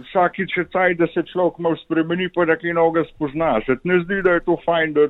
[0.09, 3.61] vsakič je caj, da se človek malo spremeni, pa da kaj novega spozna.
[3.67, 5.07] Se ti ne zdi, da je to fajn, da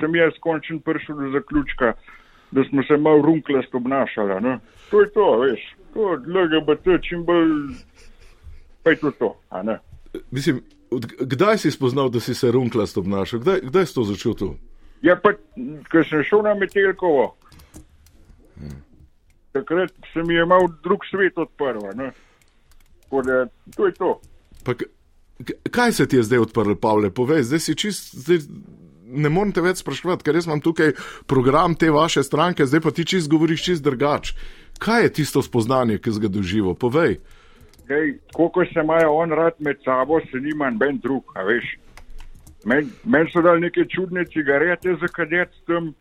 [0.00, 1.92] sem jaz končen prišel do zaključka,
[2.50, 4.58] da smo se malo runklast obnašali, a ne.
[4.90, 5.64] To je to, veš,
[5.94, 7.50] to LGBT čim bolj,
[8.82, 9.78] pa je to to, a ne.
[10.30, 13.40] Mislim, od, kdaj si spoznal, da si se runklast obnašal?
[13.40, 14.54] Kdaj, kdaj si to začutil?
[15.02, 15.34] Ja, pa,
[15.90, 17.34] ko sem šel na Metelkovo,
[19.54, 21.78] takrat se mi je mal drug svet odprl.
[21.94, 22.12] ne.
[23.02, 24.20] Tako da, to je to.
[24.64, 24.72] Pa,
[25.70, 27.10] kaj se ti je zdaj odprl, Pavle?
[27.10, 28.14] Povej, zdaj si čist.
[28.14, 28.38] Zdaj,
[29.14, 30.92] Ne morem te več spraševati, ker jaz imam tukaj
[31.30, 34.34] program te vaše stranke, zdaj pa ti čist govoriš čist drugač.
[34.82, 36.74] Kaj je tisto spoznanje, ki si ga doživel?
[36.74, 37.20] Povej.
[37.88, 41.76] Hej, koliko se imajo on rad med sabo, se nima noben drug, a veš.
[42.64, 45.92] Meni men so dali neke čudne cigarete za kadet s tem,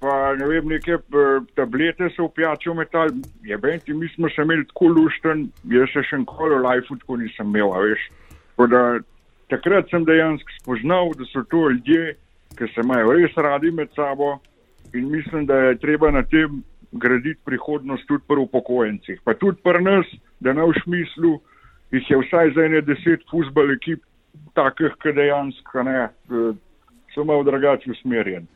[0.00, 3.10] pa ne vem, neke eh, tablete so v pijačo metal.
[3.42, 7.18] Je benti, mi smo se imeli tako lušten, jaz se še nikoli v lifeu tako
[7.22, 8.06] nisem imel, a veš.
[8.70, 8.82] Da
[9.50, 12.14] takrat sem dejansko spoznal, da so to ljudje,
[12.56, 14.38] ki se imajo res radi med sabo
[14.94, 19.20] in mislim, da je treba na tem graditi prihodnost tudi pri upokojencih.
[19.24, 20.06] Pa tudi pri nas,
[20.40, 21.36] da ne v smislu,
[21.92, 24.02] jih je vsaj za ene deset fusbal ekip,
[24.56, 26.52] takih, ki dejansko ne, eh,
[27.14, 28.46] so malo drugače usmerjeni.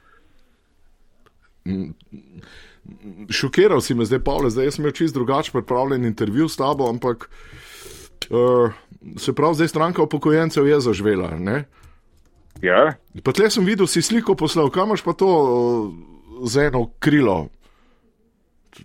[3.30, 7.28] Šokiral si me zdaj, Pavle, zdaj sem čist drugač pripravljen intervju s tabo, ampak
[8.30, 8.72] uh,
[9.20, 11.30] se pravi, zdaj stranka upokojencev je zažvela.
[11.38, 11.64] Ne?
[12.62, 12.92] Ja,
[13.24, 17.48] Pa tle sem videl, si sliko poslal, kam imaš pa to uh, z eno krilo.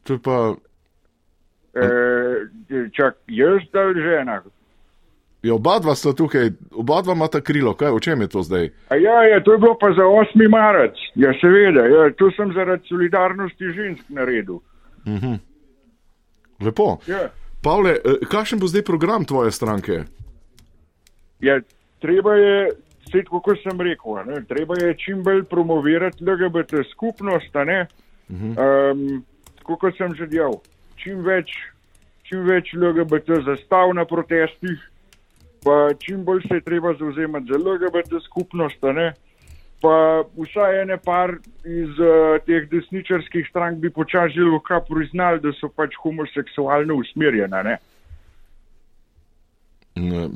[0.03, 0.55] To- je pa.
[1.76, 1.86] e,
[2.95, 4.41] čak, jaz da žena.
[5.45, 8.71] Ja, oba dva sta tukaj, oba dva imata krilo, kaj, o čem je to zdaj?
[8.89, 10.49] A ja, ja, to je bilo pa za 8.
[10.49, 10.97] marec.
[11.15, 14.57] Ja, seveda, ja, to sem zaradi solidarnosti žensk naredil.
[16.59, 16.97] Lepo.
[17.07, 17.30] Ja.
[17.61, 20.03] Pavle, eh, kakšen bo zdaj program tvoje stranke?
[21.39, 21.59] Ja,
[22.01, 22.71] treba je,
[23.10, 27.86] svet, kako sem rekel, ne, treba je čim bolj promovirati LGBT skupnost, ne.
[28.30, 29.24] Um,
[29.60, 30.58] tako kot sem že dejal,
[30.97, 31.53] čim več,
[32.26, 34.82] čim več LGBT zastav na protestih,
[35.66, 39.14] pa čim bolj se je treba zauzemati za LGBT skupnost, ne.
[39.84, 41.36] Pa vsaj ene par
[41.68, 47.64] iz uh, teh desničarskih strank bi počasi že lahko priznali, da so pač homoseksualno usmerjene,
[47.64, 47.76] ne.
[47.76, 47.95] Ne,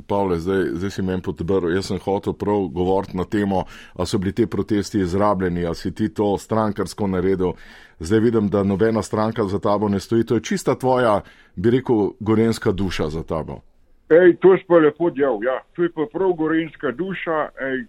[0.07, 1.74] Pavle, zdaj, zdaj si meni podbrl.
[1.76, 5.91] Jaz sem hotel prav govoriti na temo, ali so bili ti protesti izrabljeni, ali si
[5.95, 7.53] ti to strankarsko naredil.
[7.99, 10.24] Zdaj vidim, da nobena stranka za tabo ne stoji.
[10.24, 11.22] To je čista tvoja,
[11.55, 13.62] bi rekel, gorenska duša za tabo.
[14.10, 15.60] Ej, to si pa lepo del, ja.
[15.76, 17.84] To je pa prav gorenska duša, ej,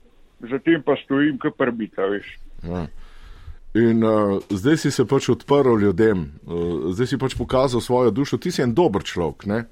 [0.50, 2.38] zatem pa stojim, kar prbita, veš.
[2.62, 2.86] Ja.
[3.74, 8.36] In uh, zdaj si se pač odprl ljudem, uh, zdaj si pač pokazal svojo dušo.
[8.42, 9.64] Ti si en dober človek, ne?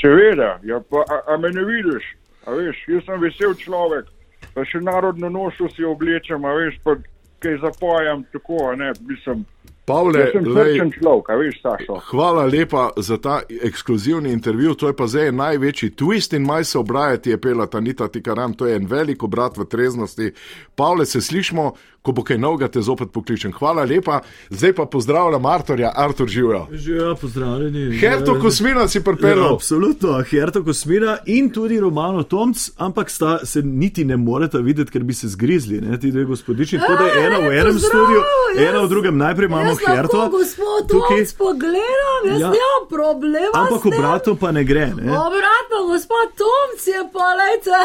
[0.00, 2.06] Seveda, ja, pa, a, a me ne vidiš,
[2.46, 4.08] a veš, jaz sem vesel človek,
[4.54, 6.96] pa še narodno nošo si oblečem, a veš, pa
[7.44, 9.44] kaj zapojam, tako, a ne, mislim.
[9.90, 11.98] Pavle, Jaz sem lej, srčen človek, veš, Sašo.
[12.06, 14.74] Hvala lepa za ta ekskluzivni intervju.
[14.74, 18.54] To je pa zdaj največji twist in maj se obrajati, je pela Tanita Tikaram.
[18.54, 20.32] To je en velik obrat v treznosti.
[20.74, 21.72] Pavle, se slišmo,
[22.02, 23.52] ko bo kaj novega, te zopet pokličem.
[23.52, 24.20] Hvala lepa.
[24.50, 26.66] Zdaj pa pozdravljam Arturja, Artur živijo.
[26.72, 27.98] Ja, pozdravljeni.
[27.98, 29.54] Herto Kosmina si Ja, pripeljal.
[29.54, 35.04] absolutno, Herto Kosmina in tudi Romano Tomc, ampak sta se niti ne moreta videti, ker
[35.04, 36.78] bi se zgrizli, ne, ti dve gospodični.
[36.78, 38.20] Tako da je ena v enem studiu,
[38.58, 39.16] ena v drugem.
[39.18, 40.28] Najprej imamo herto.
[40.30, 41.16] gospod tukaj.
[41.16, 42.50] Tomc pogledam, jaz Ja.
[42.50, 43.50] nimam problema.
[43.54, 44.86] Ampak obratno pa ne gre.
[44.86, 45.12] Ne?
[45.18, 47.76] Obratno, gospod Tomc je pa, lejte,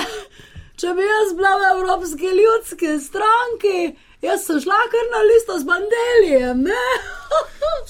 [0.77, 3.79] če bi jaz bila v Evropski ljudski stranki,
[4.21, 6.84] jaz sem šla kar na listo z bandelijem, ne?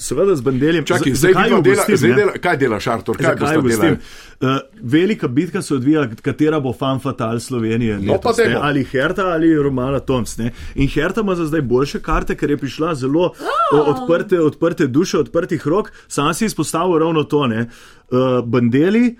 [0.06, 0.84] Seveda z bandeljem.
[0.86, 3.16] Čakaj, zdaj jo dela, gostim, zdaj dela, kaj delaš, Artur?
[3.18, 3.62] Kaj delali?
[3.62, 3.96] gostim?
[4.40, 4.48] Uh,
[4.82, 7.98] velika bitka se odvija, katera bo fan fatal Slovenije.
[7.98, 8.56] No, Letos, ne?
[8.60, 10.36] ali Herta ali Romana Toms.
[10.38, 10.52] Ne?
[10.74, 13.32] In Herta ima za zdaj boljše karte, ker je prišla zelo
[13.72, 15.92] o, odprte, odprte duše, odprtih rok.
[16.08, 17.46] Sam si izpostavil ravno to.
[17.46, 17.66] ne.
[18.10, 19.16] Uh, bandeli,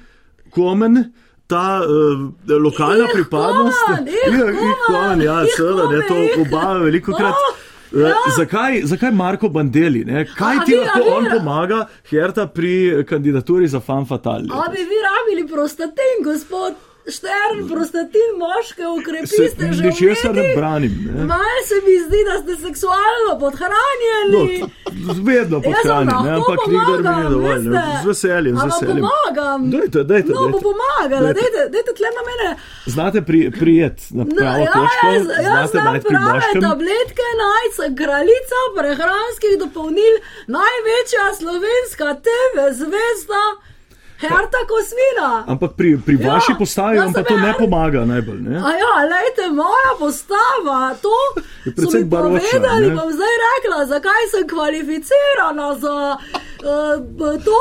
[0.50, 1.04] komen.
[1.46, 6.40] Ta uh, lokalna Ih, pripadnost, Ja, ih, komen, ja, ih, seveda, ne, to komen, ih.
[6.42, 7.34] oba veliko krat.
[7.38, 8.14] Oh, ja.
[8.36, 10.04] Zakaj, zakaj Marko Bandeli?
[10.04, 10.24] Ne?
[10.28, 12.72] Kaj A ti vi- lahko vi- on pomaga, Herta, pri
[13.04, 14.42] kandidaturi za fan fatal?
[14.52, 16.74] A bi vi rabili prostatin, gospod
[17.08, 20.56] Štern, prostatin moške ukrepi Se ste že ničesar ne umeti?
[20.56, 20.94] branim.
[21.08, 21.24] Ne?
[21.24, 24.44] Malo se mi zdi, da ste seksualno No, podhranjeni.
[24.56, 24.66] t-
[25.22, 26.32] vedno Jaz vam podhranjen, ne?
[26.32, 27.62] lahko ampak nikdar mi ni pomagam, dovolj.
[27.68, 27.82] Ne?
[27.96, 29.04] Z veseljem, z veseljem.
[29.04, 29.60] pomagam.
[29.70, 30.64] Dajte, dajte, No, bo dajte.
[30.64, 31.40] pomagala, Dajte.
[31.42, 32.48] dajte, dajte tle na mene.
[32.86, 37.74] Znate pri, prijet na No, pravo ja, točko, jaz, jaz znate znam prave tabletke, najc,
[37.96, 40.14] kraljica prehranskih dopolnil,
[40.50, 43.44] največja slovenska TV zvezda,
[44.20, 45.44] Herta Kosmina.
[45.46, 48.40] Ampak pri, pri Ja, vaši postavi vam pa to ne en- pomaga najbolj.
[48.40, 48.56] Ne?
[48.58, 51.12] A ja, lejte, moja postava, to
[51.64, 52.94] Je mi baročna, povedali, ne?
[52.94, 57.60] bom zdaj rekla, zakaj sem kvalificirana za uh, to.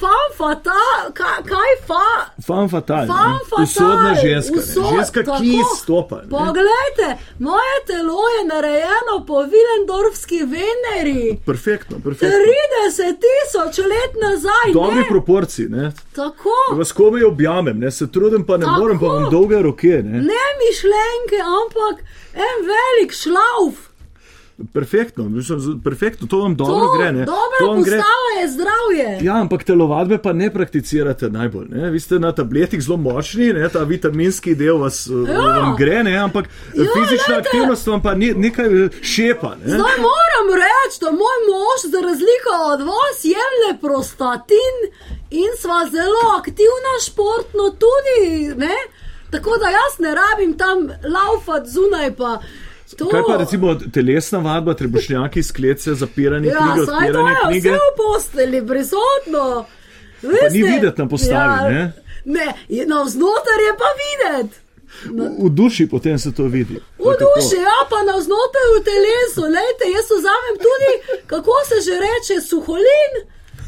[0.00, 0.72] Fan fatal,
[1.12, 2.06] kaj, kaj fa,
[2.42, 3.06] Fan fatal.
[3.06, 3.38] fan ne.
[3.44, 3.64] fatal.
[3.64, 4.54] Usodna ženska.
[4.56, 5.76] usod- Ženska, ki tako.
[5.76, 6.16] stopa.
[6.16, 6.28] ne.
[6.30, 7.06] Poglejte,
[7.40, 11.38] moje telo je narejeno po Vilendorfski Veneri.
[11.46, 12.38] Perfektno, perfektno.
[12.88, 14.72] 30 tisoč let nazaj.
[14.72, 15.68] Dobri proporciji.
[15.68, 15.92] Ne?
[16.12, 16.56] Tako.
[16.72, 17.90] Vas komaj objamem, ne?
[17.90, 18.80] se trudim, pa ne Tako.
[18.80, 20.00] morem, pa imam dolge roke.
[20.02, 20.18] Ne?
[20.22, 23.89] Ne mišljenke, ampak en velik šlauf.
[24.72, 27.12] Perfektno, mislim, perfektno, to vam dobro to, gre.
[27.12, 27.24] Ne?
[27.24, 29.18] Dobra To postava je zdravje.
[29.22, 31.66] Ja, ampak telovadbe pa ne prakticirate najbolj.
[31.68, 31.90] Ne?
[31.90, 33.68] Vi ste na tabletih zelo močni, ne?
[33.68, 35.32] ta vitaminski del vas, ja.
[35.32, 35.40] Ja.
[35.40, 36.16] vam gre, ne?
[36.16, 36.44] ampak
[36.74, 37.48] ja, Ja, fizična glejte.
[37.48, 38.68] aktivnost vam pa ni, nekaj
[39.02, 39.54] šepa.
[39.64, 39.66] Ne?
[39.66, 44.76] Zdaj moram reči, da moj mož, za razliko od vas, jemlje prostatin
[45.30, 48.20] in sva zelo aktivna športno tudi.
[48.56, 48.76] Ne?
[49.30, 50.78] Tako da jaz ne rabim tam
[51.16, 52.14] laufati zunaj.
[52.16, 52.38] Pa.
[52.90, 57.36] To, Kaj pa recimo telesna vadba, trebušnjaki, sklece, zapiranje ja, knjige, saj to odpiranje je
[57.44, 57.68] knjige?
[57.68, 59.44] vse v posteli, prisotno.
[60.22, 61.92] Pa ni videti na postavi, ne?
[62.26, 64.56] Ne, je- navznoter je pa videti.
[65.06, 66.76] V, v duši potem se to vidi.
[66.98, 69.42] V duši, ja, pa navznoter v telesu.
[69.48, 70.92] Lejte, jaz vzamem tudi,
[71.26, 73.12] kako se že reče, suholin,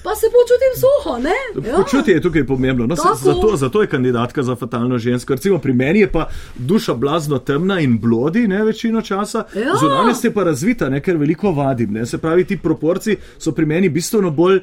[0.02, 1.68] pa se počutim suho, ne?
[1.68, 1.76] Ja.
[1.76, 2.86] Počutje je tukaj pomembno.
[2.86, 3.18] No, Tako.
[3.22, 5.34] zato, zato je kandidatka za fatalno žensko.
[5.34, 9.44] Recimo pri meni je pa duša blazno temna in blodi, ne večino časa.
[9.54, 9.76] Ja.
[9.80, 11.92] Zunanje ste pa razvita, ne, ker veliko vadim.
[11.92, 12.06] Ne.
[12.06, 14.60] Se pravi, ti proporci so pri meni bistveno bolj.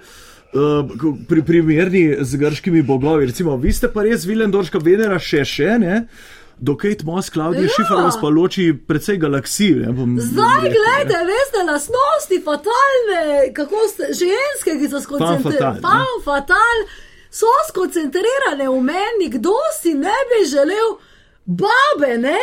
[0.49, 0.89] Uh,
[1.27, 3.25] pri, primerni z grškimi bogovi.
[3.25, 5.99] Recimo, vi ste pa res Vilendorška Venera še še, ne?
[6.61, 7.69] Do Kate Moss, Klaudija Ja.
[7.75, 9.75] Šifar vas pa loči precej galaksij.
[9.75, 15.81] Ne, bom Zdaj, gledajte, veste, lastnosti fatalne, kako ste ženske, ki so skoncentrirane.
[15.81, 16.83] Fan fatal,
[17.31, 20.97] so skoncentrirane v meni, kdo si ne bi želel
[21.45, 22.39] babe, ne?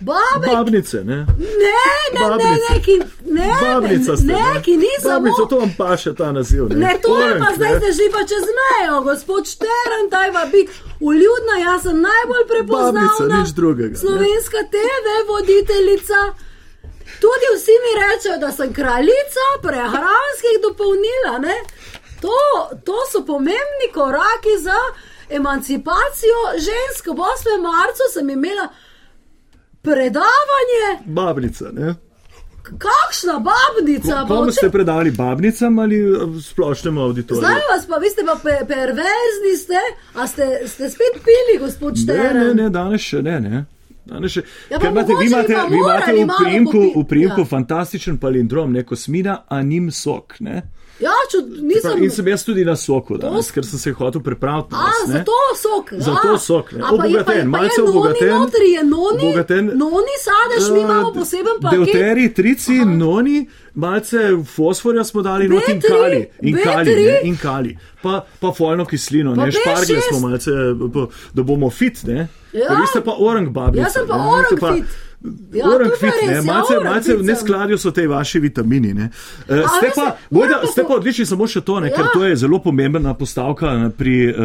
[0.00, 1.16] Babe, Babnice, ne?
[1.16, 1.76] ne, ne,
[2.12, 2.68] ne, Babnice.
[2.70, 2.94] ne, ki,
[3.26, 4.26] ne, Babnica ste.
[4.26, 5.12] ne, ki ni samo.
[5.14, 6.62] Babnica, to vam paše ta naziv.
[6.64, 7.78] Ne, Ne, to je pa zdaj ne.
[7.78, 13.08] ste že pa čez mejo, gospod Štern, taj va biti uljudna, jaz sem najbolj prepoznavna
[13.18, 13.96] Babica, nič drugega, ne.
[13.96, 16.20] slovenska TV voditeljica.
[17.16, 21.22] Tudi vsi mi rečejo, da sem kraljica prehranskih dopolnil.
[21.28, 21.56] a ne.
[22.20, 22.36] To,
[22.84, 24.78] to so pomembni koraki za
[25.30, 27.06] emancipacijo žensk.
[27.08, 27.22] V 8.
[27.62, 28.68] marcu sem imela
[29.86, 31.94] predavanje, Babnica, ne?
[32.66, 34.14] kakšna babnica.
[34.22, 37.40] pa Komu o ste predali babnicam ali eh, splošnemu auditoriju?
[37.40, 39.80] Zdaj vas pa, vi ste pa pe perverzni, ste,
[40.14, 42.38] a ste, ste spet pili, gospod Ne, Štern.
[42.38, 43.40] ne, ne, danes še ne.
[43.40, 43.64] ne.
[44.06, 47.40] Danes še, Ja, ker pa imate, vi imate, pa vi imate v primku, v primku
[47.40, 47.46] ja.
[47.46, 50.40] fantastičen palindrom, ne kosmina, a nim sok.
[50.40, 50.62] Ne?
[50.98, 52.02] Ja, čud, nisem.
[52.02, 54.72] In sem jaz tudi na soku danes, ker sem se hotel pripraviti.
[54.72, 55.12] A, ne.
[55.12, 55.90] zato sok.
[55.92, 56.38] Zato a.
[56.38, 56.80] sok, ne.
[56.80, 60.14] Pa je- pa je- Obogaten, pa je malce noni obogaten, Notri je noni, obogaten, noni
[60.18, 61.78] sadež, mi Eh, imamo poseben paket.
[61.78, 66.20] Deuteri, trici, noni, malce fosforja smo dali, not in B3, kali.
[66.42, 67.04] In kali, B3.
[67.04, 67.72] ne, in kali.
[68.02, 70.08] Pa, pa folno kislino, Pa ne, špargle B6.
[70.10, 70.50] smo malce,
[70.94, 72.28] pa- da bomo fit, ne.
[72.52, 72.72] Ja.
[72.72, 73.82] Vi ste pa orang babica.
[73.82, 74.84] Jaz sem pa orang fit.
[75.52, 78.94] Ja, Orang pa fit, ne, ja, malce, malce v neskladju so te vaši vitamini.
[78.94, 79.08] Ne.
[79.48, 81.96] Uh, A ste, pa, moram bojda, pa ste pa odlični samo še to, ne, ja.
[81.96, 82.10] ker Ja.
[82.12, 84.36] to je zelo pomembna postavka pri uh,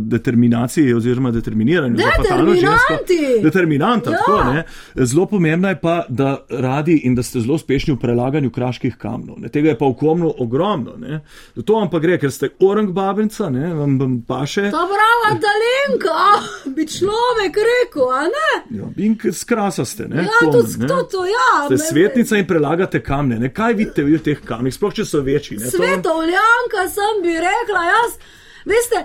[0.00, 1.96] determinaciji oziroma determiniranju.
[2.16, 2.94] fatalno žensko.
[2.98, 3.42] Determinanti!
[3.42, 4.16] Determinanta, Ja.
[4.18, 4.64] tako ne.
[4.96, 9.38] Zelo pomembna je pa, da radi in da ste zelo uspešni v prelaganju kraških kamnov.
[9.38, 9.48] Ne.
[9.48, 10.96] Tega je pa v komnu ogromno.
[10.96, 11.20] Ne.
[11.56, 14.70] To vam pa gre, ker ste orang babenca, ne, vam, vam paše.
[14.70, 16.18] Ta brava talenka,
[16.66, 18.50] bi človek rekel, a ne?
[18.72, 20.06] Ja, in skrasa ste.
[20.06, 20.88] Ne, Ja, komen, tudi ne.
[20.88, 21.64] to, to, ja.
[21.64, 23.38] Ste me- svetnica in prelagate kamne.
[23.38, 23.48] Ne?
[23.50, 25.58] Kaj vidite vi v teh kamnih, sploh če so večji?
[25.58, 25.66] Ne?
[25.66, 28.18] Svetovljanka sem bi rekla, jaz,
[28.64, 29.04] veste,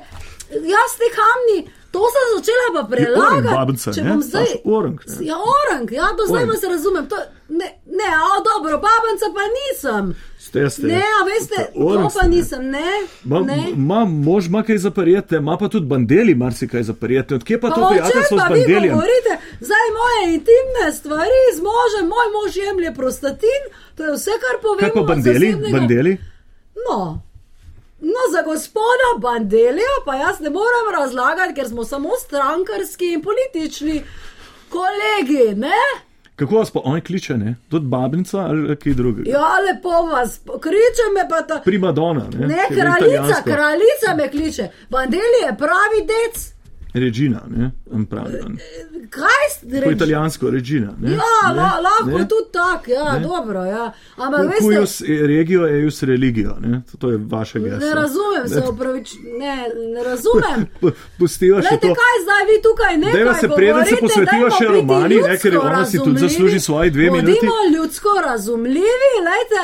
[0.50, 1.60] jaz te kamni,
[1.92, 3.48] to sem začela pa orang prelagati.
[3.50, 4.10] babica, Če ne?
[4.10, 4.46] bom zdaj.
[4.46, 5.26] Pač orang, ne?
[5.26, 6.58] Ja, orang, ja, do zdaj Orang.
[6.58, 7.08] se razumem.
[7.08, 7.18] To,
[7.50, 7.68] ne,
[8.02, 10.16] ne, a dobro, babanca pa nisem.
[10.38, 10.88] Ste, ste.
[10.88, 12.92] Ne, a veste, to pa nisem, ne.
[13.24, 13.68] Ma, ne.
[13.76, 17.36] ma, mož ima kaj zaparjete, ima pa tudi bandeli marsikaj zaparjete.
[17.36, 19.32] Odkje pa to Pa o čem prijateljstvo pa z vi govorite?
[19.60, 23.62] Zdaj moje intimne stvari z možem, moj mož jemlje prostatin,
[23.96, 24.80] to je vse, kar povem.
[24.80, 25.56] Kaj pa bandeli?
[25.72, 26.18] bandeli?
[26.88, 27.22] No.
[28.02, 34.04] No, za gospoda Bandelija pa jaz ne morem razlagati, ker smo samo strankarski in politični
[34.70, 35.82] kolegi, ne?
[36.42, 37.56] Kako vas pa on kliče, ne?
[37.70, 39.30] Tudi babnica ali kaj drugega?
[39.30, 41.60] Ja, lepo vas, kriče me pa ta.
[41.66, 42.48] Primadona, ne?
[42.48, 44.68] Ne, kraljica, kraljica me kliče.
[44.90, 46.54] Bandeli je pravi dec.
[46.96, 47.72] Regina, ne?
[47.90, 48.58] On pravi, on.
[49.10, 50.94] Kaj ste Po italijansko, Regina.
[51.00, 51.12] Ne?
[51.12, 51.18] Ja,
[51.48, 51.56] Ne?
[51.56, 52.28] la, lahko Ne?
[52.28, 53.20] tudi tako, ja, Ne?
[53.22, 53.64] dobro.
[53.66, 53.86] Ja.
[54.18, 54.94] Ampak veste, Cujus
[55.28, 56.82] regio, eius religio, ne?
[56.84, 57.80] To, to je vaše geslo.
[57.80, 59.56] ne razumem se, upravič, ne,
[59.88, 60.66] ne razumem.
[60.82, 61.96] P- Pustiva še Glejte, to.
[61.96, 65.86] kaj zdaj vi tukaj ne Dajva se preden se posvetiva še romani, ne, ker ona
[65.86, 67.26] si tudi zasluži svoji dve minuti.
[67.34, 69.62] Bodimo ljudsko razumljivi, lejte.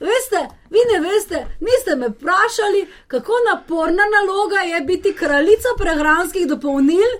[0.00, 0.40] Veste,
[0.74, 7.12] vi ne veste, niste me vprašali, kako naporna naloga je biti kraljica prehranskih dopolnil.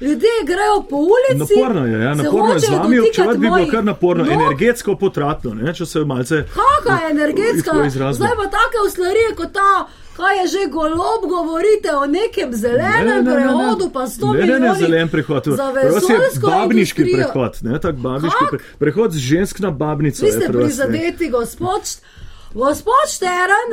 [0.00, 1.54] Ljudje grejo po ulici.
[1.56, 4.32] Naporno je, ja, naporno je z vami občevati, bi bilo kar naporno, nog.
[4.32, 6.42] energetsko potratno, ne, če se malce.
[6.56, 7.86] Kakšna je energetska?
[7.86, 8.26] izrazno.
[8.26, 13.90] Zdaj pa take uslarije kot ta, kaj je že golob, govorite o nekem zelenem prehodu,
[13.92, 14.76] pa sto ne, ne, ne, milijonov.
[14.80, 15.42] zelen prehod.
[15.44, 17.28] Pri vas je babniški industrijo.
[17.32, 18.50] prehod, ne, tak babniški Kak?
[18.50, 20.24] pre, prehod z žensk na babnico.
[20.26, 20.52] Vi ste ne.
[20.52, 21.80] prizadeti, gospod,
[22.56, 23.70] gospod Šteren.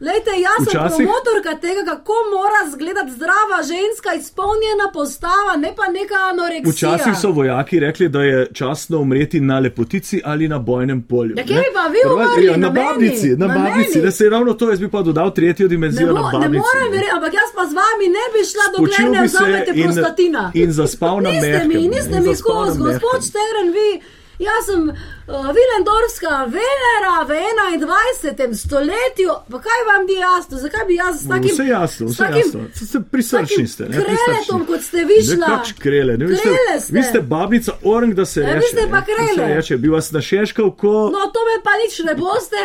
[0.00, 5.84] Lejte, jaz sem Včasih- promotorka tega, kako mora izgledati zdrava ženska, izpolnjena postava, ne pa
[5.90, 6.72] neka anoreksija.
[6.90, 11.34] Včasih so vojaki rekli, da je časno umreti na lepotici ali na bojnem polju.
[11.36, 11.64] Ja, kje ne.
[11.74, 12.44] pa vi umrli?
[12.46, 12.86] Ja, na Na meni?
[12.86, 13.90] babnici, na, Na babnici.
[13.90, 14.02] meni?
[14.02, 16.38] Da se je ravno to, jaz bi pa dodal tretjo Ne, dimenzijo bo, na ne
[16.38, 16.62] babnici.
[16.66, 20.42] morem verjeti, ampak jaz pa z vami ne bi šla, dokler ne vzamete in- prostatina.
[20.54, 23.18] in zaspal na Niste mehkem, mi, ne, niste mi skozi, gospod.
[23.22, 23.90] Šteren, vi.
[24.38, 24.94] Jaz sem uh,
[25.48, 27.32] Vilendorfska Venera v
[27.76, 28.54] 21.
[28.56, 32.38] stoletju, pa kaj vam ni jasno, zakaj bi jaz s takim, Vse jasno, vse takim
[32.38, 33.00] jasno.
[33.10, 33.84] Prisrčni ste.
[33.84, 35.46] ne, kreletom, kot ste vi Ne, šla.
[35.48, 36.92] kač krele, ne, vi, ste, Krele ste.
[36.92, 39.48] vi ste babnica orang, da se Ja, vi ste pa krele.
[39.48, 40.92] reče, bi vas našeškal, ko.
[41.08, 42.62] No, to me pa nič ne boste,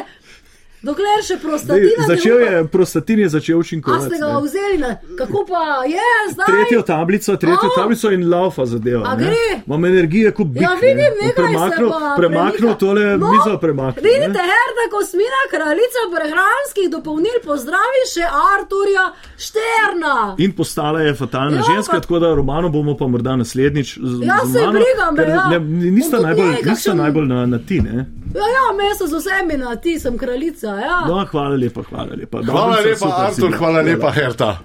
[0.84, 2.51] dokler še Dej, prostatina začel ne bo.
[2.51, 4.05] je, prostatin je začel A učinkovati.
[4.05, 4.41] ste ga ne.
[4.41, 6.45] vzeli, na, kako pa je zdaj?
[6.45, 7.75] Tretjo tablico, tretjo A?
[7.75, 9.15] tablico in laufa zadeva.
[9.15, 9.63] Ne.
[9.63, 10.59] Imam energije, kot bi.
[10.59, 12.77] Ja, vidim, nekaj premaknil, se pa premaknil premika.
[12.77, 14.03] tole No, mizo, premaknil.
[14.03, 14.49] Vidite, ne.
[14.51, 19.05] Herda Kosmina, kraljica prehranskih dopolnil, pozdravi še Arturja
[19.38, 20.36] Šterna.
[20.38, 24.19] In postala je fatalna Ja, ženska, pa- tako da romano bomo pa morda naslednjič z,
[24.21, 25.47] Ja, z saj mano, briga me, ker ja.
[25.49, 25.59] ne,
[25.91, 27.79] nista, najbolj, nista najbolj na, na ti.
[27.81, 28.05] Ne?
[28.34, 30.67] Ja, ja, meso z vsemi na ti, sem kraljica.
[30.67, 30.99] Ja.
[31.07, 32.41] No, hvala lepa, hvala lepa.
[32.41, 33.57] Hvala lepa, super Artur, bila.
[33.57, 34.57] hvala lepa, Herta.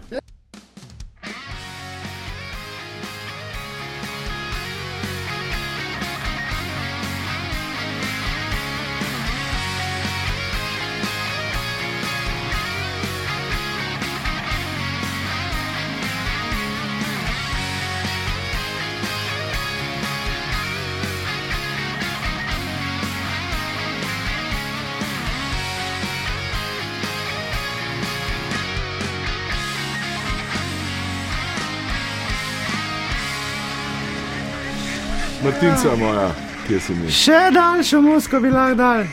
[35.44, 36.30] Martinca moja,
[36.66, 37.10] kje si mi?
[37.10, 39.04] Še daljšo musko bi lahko dal.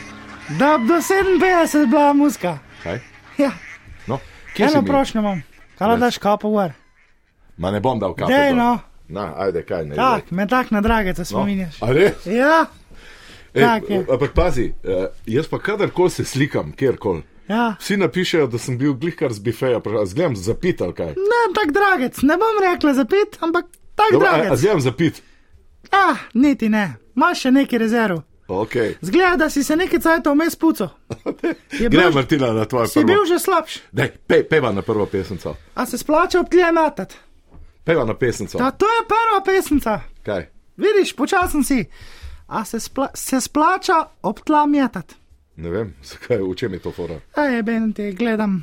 [0.58, 2.58] Da bi do 57 bila muska.
[2.82, 2.98] Kaj?
[3.38, 3.50] Ja,
[4.06, 4.18] No,
[4.54, 5.42] kje eno prošnjo imam.
[5.78, 6.72] Kaj da daš kapo gor?
[7.56, 8.30] Ma ne bom dal kapo.
[8.30, 8.78] Dej, no.
[9.08, 9.94] Na, ajde, kaj ne.
[9.96, 11.78] Tak, me tak na drage, se spominjaš.
[11.82, 12.26] A res?
[12.26, 12.66] Ja,
[13.54, 14.02] Ej, Tak je.
[14.10, 17.22] Ampak pazi, eh, jaz pa kadarkoli se slikam, kjerkoli.
[17.48, 17.76] ja.
[17.80, 21.06] Vsi napišejo, da sem bil glihkar z bifeja, zgledam zapit ali kaj.
[21.06, 23.64] Ne, tak dragec, ne bom rekla zapit, ampak
[23.94, 24.58] tak a dragec.
[24.58, 25.22] zgledam zapit.
[25.90, 28.22] Ah, niti ne, imaš še neki rezerv.
[28.48, 28.94] Okay.
[29.00, 30.88] Zgleda, da si se nekaj cajtov vmes puco.
[31.78, 33.26] Gremo, bil, Martina, na tvoje si bil prvo.
[33.26, 35.56] že slabš, Dej, pe, peva na prvo pesnico.
[35.74, 37.16] a se splača ob tlje metat.
[37.84, 38.58] Peva na pesnico.
[38.58, 40.00] Ja, to je prva pesnica.
[40.22, 40.46] Kaj?
[40.76, 41.84] Vidiš, počasen si.
[42.46, 45.14] A se, spla se splača ob tla metati?
[45.56, 47.18] Ne vem, zakaj, v čem je to fora.
[47.36, 48.62] Ej, ben te gledam.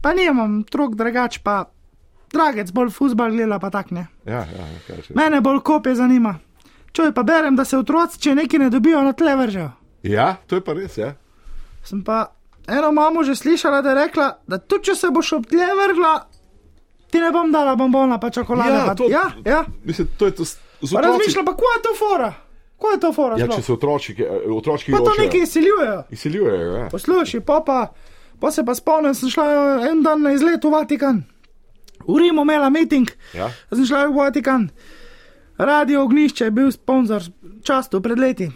[0.00, 1.68] Pa nimam trok drugač, pa
[2.32, 4.06] dragec bolj fusbal gleda pa tak ne.
[4.26, 4.66] Ja, ja.
[5.14, 6.38] Mene bolj kopje zanima.
[6.92, 9.70] Čuj pa berem, da se otroci, če nekaj ne dobijo, na tle vržejo.
[10.02, 11.14] Ja, to je pa res, ja.
[11.84, 12.32] Sem pa
[12.68, 16.12] eno mamo že slišala, da je rekla, da tudi če se boš ob tle vrgla,
[17.08, 18.74] ti ne bom dala bombona pa čokolade.
[18.74, 19.64] Ja, pa, to- ja, ja.
[19.84, 20.96] Mislim, to je to otroci.
[20.98, 22.30] razmišljam, pa kaj je to fora?
[22.78, 23.36] Kaj je to fora?
[23.38, 24.16] Ja, če se otroči,
[24.50, 25.24] otročki pa to ločejo.
[25.24, 26.02] nekaj izsiljujejo.
[26.10, 26.88] Izsiljujejo, ja.
[26.90, 27.78] Poslušaj, pa, pa,
[28.40, 29.44] pa se pa spomnim, sem šla
[29.86, 31.22] en dan na izlet v Vatikan.
[32.06, 33.50] V Rimu imela meeting, Ja.
[33.72, 34.68] sem šla v Vatikan.
[35.58, 37.22] Radio Ognišče je bil sponzor
[37.62, 38.50] častu pred leti.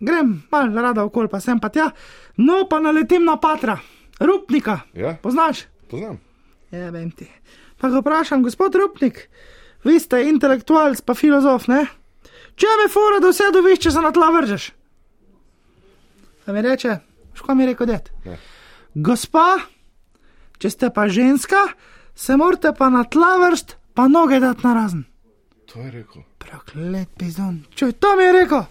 [0.00, 1.90] Grem mal rada okol, pa sem pa tja,
[2.36, 3.78] no pa naletim na patra,
[4.20, 4.80] Rupnika.
[4.94, 5.16] Ja.
[5.22, 5.64] Poznaš?
[5.88, 6.18] Poznam.
[6.70, 7.26] Ja, vem ti.
[7.80, 9.28] Pa ga vprašam, gospod Rupnik,
[9.84, 11.86] vi ste intelektualc pa filozof, ne?
[12.56, 14.70] Če me fora, da vse dobiš, če se na tla vržeš.
[16.46, 16.98] A mi reče,
[17.34, 18.10] ško mi je rekel, det.
[18.24, 18.36] Ne.
[18.94, 19.58] Gospa,
[20.58, 21.58] če ste pa ženska,
[22.16, 25.04] se morate pa na tla vrst, pa noge dati na razen.
[25.72, 26.22] To je rekel.
[26.38, 27.64] Proklet pizon.
[27.74, 28.64] Čuj, to mi je rekel.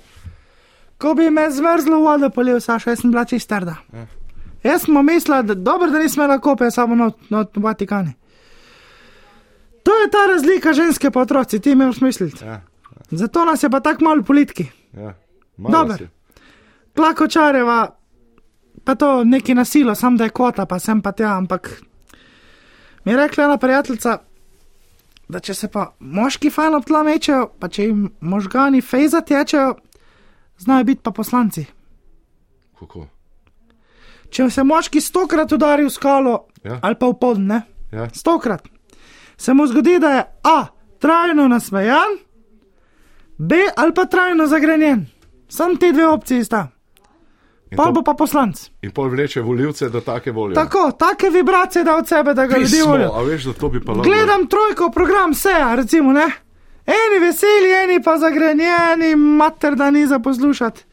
[0.97, 3.75] Ko bi me zmrzlo vodo polil, Saša, jaz sem bila čistarda.
[3.93, 4.07] Ja.
[4.63, 8.13] Jaz smo mislili, da dobro, da nismo imeli kope, samo not, not v Vatikani.
[9.83, 12.45] To je ta razlika ženske pa otroci, ti imaš misliti.
[12.45, 12.61] Ja.
[13.11, 14.65] Zato nas je pa tako malo politiki.
[14.93, 15.13] Ja.
[15.97, 16.07] Si.
[16.93, 17.95] Plakočareva,
[18.83, 21.81] pa to neki nasilo, sam da je kvota, pa sem pa tja, ampak
[23.06, 24.18] mi je rekla ena prijateljica,
[25.28, 29.76] da če se pa moški fajn ob tla mečejo, pa če jim možgani fejza tečejo,
[30.58, 31.66] znajo biti pa poslanci.
[32.80, 33.08] Kako?
[34.30, 36.80] Če se moški stokrat udari v skalo Ja.
[36.82, 37.62] ali pa v pod, ne?
[37.91, 38.10] Ja.
[38.10, 38.68] Stokrat.
[39.38, 40.66] Se mu zgodi, da je A.
[40.99, 42.18] trajno nasmejan,
[43.38, 43.56] B.
[43.76, 45.06] ali pa trajno zagrenjen.
[45.47, 46.68] Sam te dve opcije sta.
[47.72, 48.70] In Pa to- bo pa poslanc.
[48.82, 50.55] In pol vleče voljivce, da take volijo.
[50.55, 53.11] Tako, take vibracije da od sebe, da ga ljudje volijo.
[53.11, 54.03] a veš, da to bi pa lahko.
[54.03, 56.28] Gledam trojko program, vse, recimo, ne.
[56.88, 60.84] Eni veseli, eni pa zagrenjeni, mater, da ni za poslušati.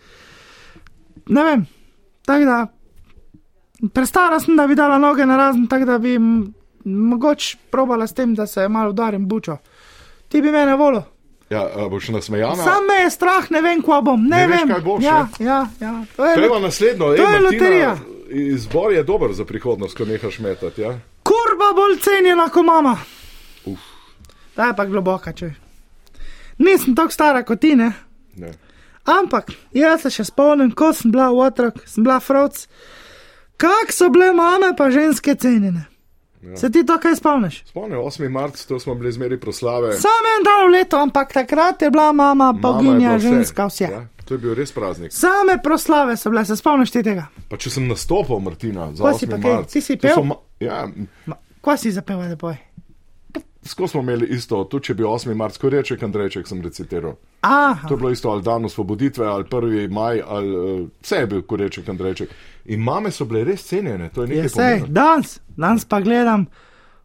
[1.26, 1.66] Ne vem,
[2.26, 2.66] tako da.
[3.88, 6.18] Prestara sem, da bi dala noge na razen, tako da bi
[6.84, 9.56] mogoče probala s tem, da se malo udarim bučo.
[10.28, 11.00] Ti bi mene volil.
[11.52, 12.64] Ja, boš nasmejana.
[12.64, 14.22] Sam me je strah, ne vem, kva bom.
[14.22, 14.68] Ne, Ne veš, vem.
[14.68, 15.44] kaj boš, ja, ne?
[15.44, 15.92] ja, ja.
[16.16, 17.96] To je, Treba naslednjo, to ej, je Martina, loterija.
[18.48, 20.80] Izbor je dober za prihodnost, ko nehaš metati.
[20.80, 20.94] Ja?
[21.22, 22.96] Kurba bolj cenjena kot mama.
[23.66, 23.80] Uf.
[24.54, 25.50] Ta je pa globoka, če.
[26.58, 27.92] Nisem tako stara kot ti, ne.
[28.36, 28.52] Ne.
[29.04, 32.64] Ampak jaz se še spomnim, ko sem bila v otrok, sem bila froc,
[33.58, 35.84] kak so bile mame pa ženske cenjene.
[36.42, 36.56] Ja.
[36.56, 37.62] Se ti to kaj spomniš?
[37.66, 38.28] Spomnim, 8.
[38.28, 39.92] marc, to smo bili zmeri proslave.
[39.94, 43.28] Sam en dan v letu, ampak takrat je bila mama boginja, vse.
[43.28, 43.84] ženska, vse.
[43.86, 45.12] Ja, to je bil res praznik.
[45.12, 47.26] Same proslave so bile, se spomniš ti tega?
[47.48, 49.30] Pa če sem nastopil, Martina, za Kaj si 8.
[49.30, 49.52] pa kaj?
[49.52, 49.70] marc.
[49.70, 50.22] Ti si pel?
[50.24, 50.88] ma- Ja,
[51.60, 52.56] Kaj si zapeval, da poj?
[53.64, 55.34] Skozi smo imeli isto, tudi če bi 8.
[55.34, 57.14] marc, ko reček Andrejček sem recitiral.
[57.40, 59.90] Aha, To je bilo isto ali dan osvoboditve, ali 1.
[59.90, 62.30] maj, ali uh, vse je bil koreček Andrejček.
[62.64, 64.92] In mame so bile res cenjene, to je nekaj je sej, pomembnega.
[64.92, 66.46] danes, danes pa gledam.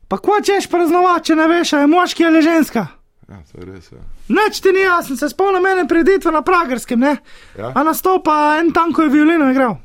[0.07, 2.87] Pa ko češ praznovati, če ne veš, je moški ali ženska?
[3.29, 3.91] Ja, to je res.
[3.91, 3.99] Ja.
[4.29, 7.17] Neč ti ni jasno, se spomnim mene preditve na Pragerskem, ne?
[7.57, 7.73] Ja.
[7.75, 9.75] A nastopa en tanko je violino igral.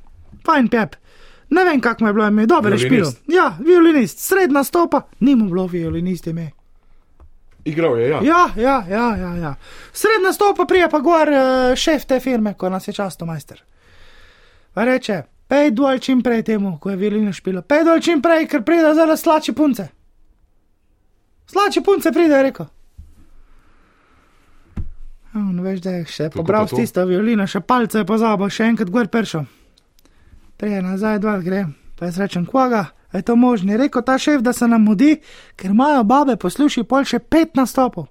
[0.46, 0.94] Fajn pep.
[1.50, 3.06] Ne vem, kako mu je bilo ime, dobro je špil.
[3.28, 6.50] Ja, violinist, sred nastopa, ni mu bilo violinist ime.
[7.64, 8.20] Igral je, ja.
[8.22, 9.34] Ja, ja, ja, ja.
[9.36, 9.54] ja.
[9.92, 13.62] Sred nastopa prija pa gor uh, šef te firme, ko nas je často majster.
[14.74, 17.62] Pa reče, pej dol čim prej temu, ko je violino špilo.
[17.62, 19.88] Pej dol čim prej, ker pride zdaj slači punce.
[21.46, 22.66] Slači punce pride, je rekel.
[25.34, 28.66] On, veš, da je še Kako pobral s tisto violino, še palce je pozabil, še
[28.72, 29.46] enkrat gor pršel.
[30.60, 31.62] Prije nazaj dol gre,
[31.96, 33.72] pa jaz rečem, kvaga, je to možno.
[33.72, 35.20] Je rekel ta šef, da se nam mudi,
[35.56, 38.06] ker imajo babe, posluši pol še pet nastopov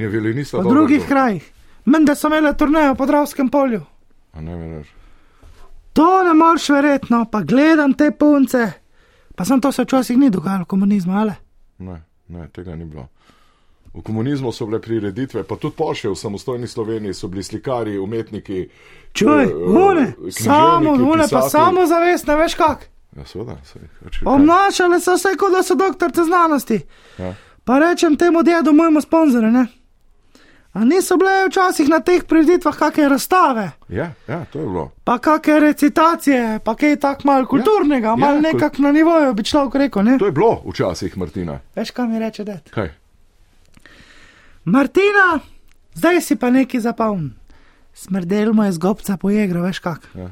[0.00, 1.08] je violinista po dobro drugih igral.
[1.08, 1.52] krajih.
[1.84, 3.80] Menda so imeli turnejo po Dravskem polju.
[4.32, 4.88] A ne veš.
[5.92, 8.70] To ne moreš verjetno, pa gledam te punce.
[9.34, 11.32] Pa sem to se včasih ni dogajalo v komunizmu, ali?
[11.78, 13.08] Ne, ne, tega ni bilo.
[13.94, 18.68] V komunizmu so bile prireditve, pa tudi pošilj v samostojni Sloveniji so bili slikari, umetniki.
[19.12, 22.88] Čuj, eh, une, književniki, samo, une pa samo zavest, ne veš kak.
[23.16, 23.56] Ja, seveda,
[24.04, 24.26] pač, kaj.
[24.26, 26.80] Obnašale so se, kot da so doktorce znanosti.
[27.18, 27.34] Ja.
[27.64, 29.66] Pa rečem temu dedu, mojemu sponzorju, ne?
[30.72, 34.90] A niso bile včasih na teh prireditvah kakšne razstave, Ja, ja, to je bilo.
[35.04, 39.44] pa kakšne recitacije, pa kaj tako malo kulturnega, ja, malo ja, nekako na nivoju, bi
[39.44, 40.18] človek rekel, ne?
[40.18, 41.60] To je bilo včasih, Martina.
[41.74, 42.58] Veš, kaj mi reče, da?
[42.70, 42.92] Kaj?
[44.64, 45.40] Martina,
[45.94, 47.30] zdaj si pa neki zapoln.
[47.94, 50.08] Smrdel mu je z gobca pojegra, veš kak.
[50.14, 50.30] Ja.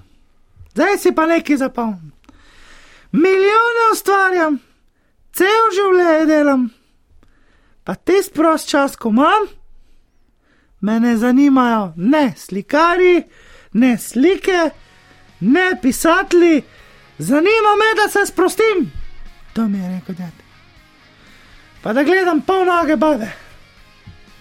[0.71, 2.13] Zdaj si pa nekaj zapomnil.
[3.15, 4.57] Milijone ustvarjam,
[5.33, 6.65] cel življenje delam,
[7.87, 9.47] pa ti sprost čas, ko imam,
[10.83, 13.23] me ne zanimajo ne slikari,
[13.79, 14.67] ne slike,
[15.47, 16.59] ne pisatli,
[17.19, 18.91] zanima me, da se sprostim.
[19.55, 20.45] To mi je rekel ded.
[21.83, 23.31] Pa da gledam polnoge babe.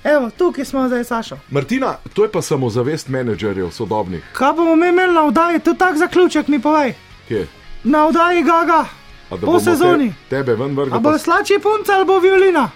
[0.04, 1.38] Evo, tukaj smo zdaj, Sašo.
[1.50, 4.24] Martina, to je pa samozavest menedžerjev sodobnih.
[4.34, 6.96] Kaj bomo mi imeli na vdaji, tu tak zaključek mi povej.
[7.28, 7.48] Kje?
[7.84, 8.86] Na vdaji Gaga,
[9.42, 10.14] po sezoni.
[10.30, 10.94] Te, tebe ven vrgli.
[10.94, 12.70] A bo slači punca ali bo violina?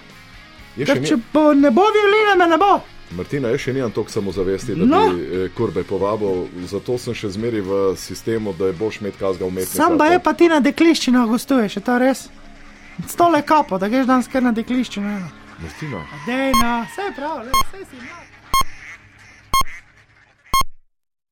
[0.78, 2.82] Ker ni- če bo, ne bo violine, me ne bo.
[3.12, 5.00] Martina, jaz še nimam toliko samozavesti, da No.
[5.10, 9.46] bi eh, kurbe povabil, zato sem še zmeri v sistemu, da je boš imeti kazga
[9.46, 9.78] umetnika.
[9.78, 12.28] Sam pa je pa ti na dekliščino gostuješ, je to res?
[13.08, 15.08] Stole kapo, da greš danes kar na dekliščino.
[15.58, 16.04] Martina.
[16.26, 17.96] Dej, no, vse je prav, le, vse si.
[17.98, 18.27] No.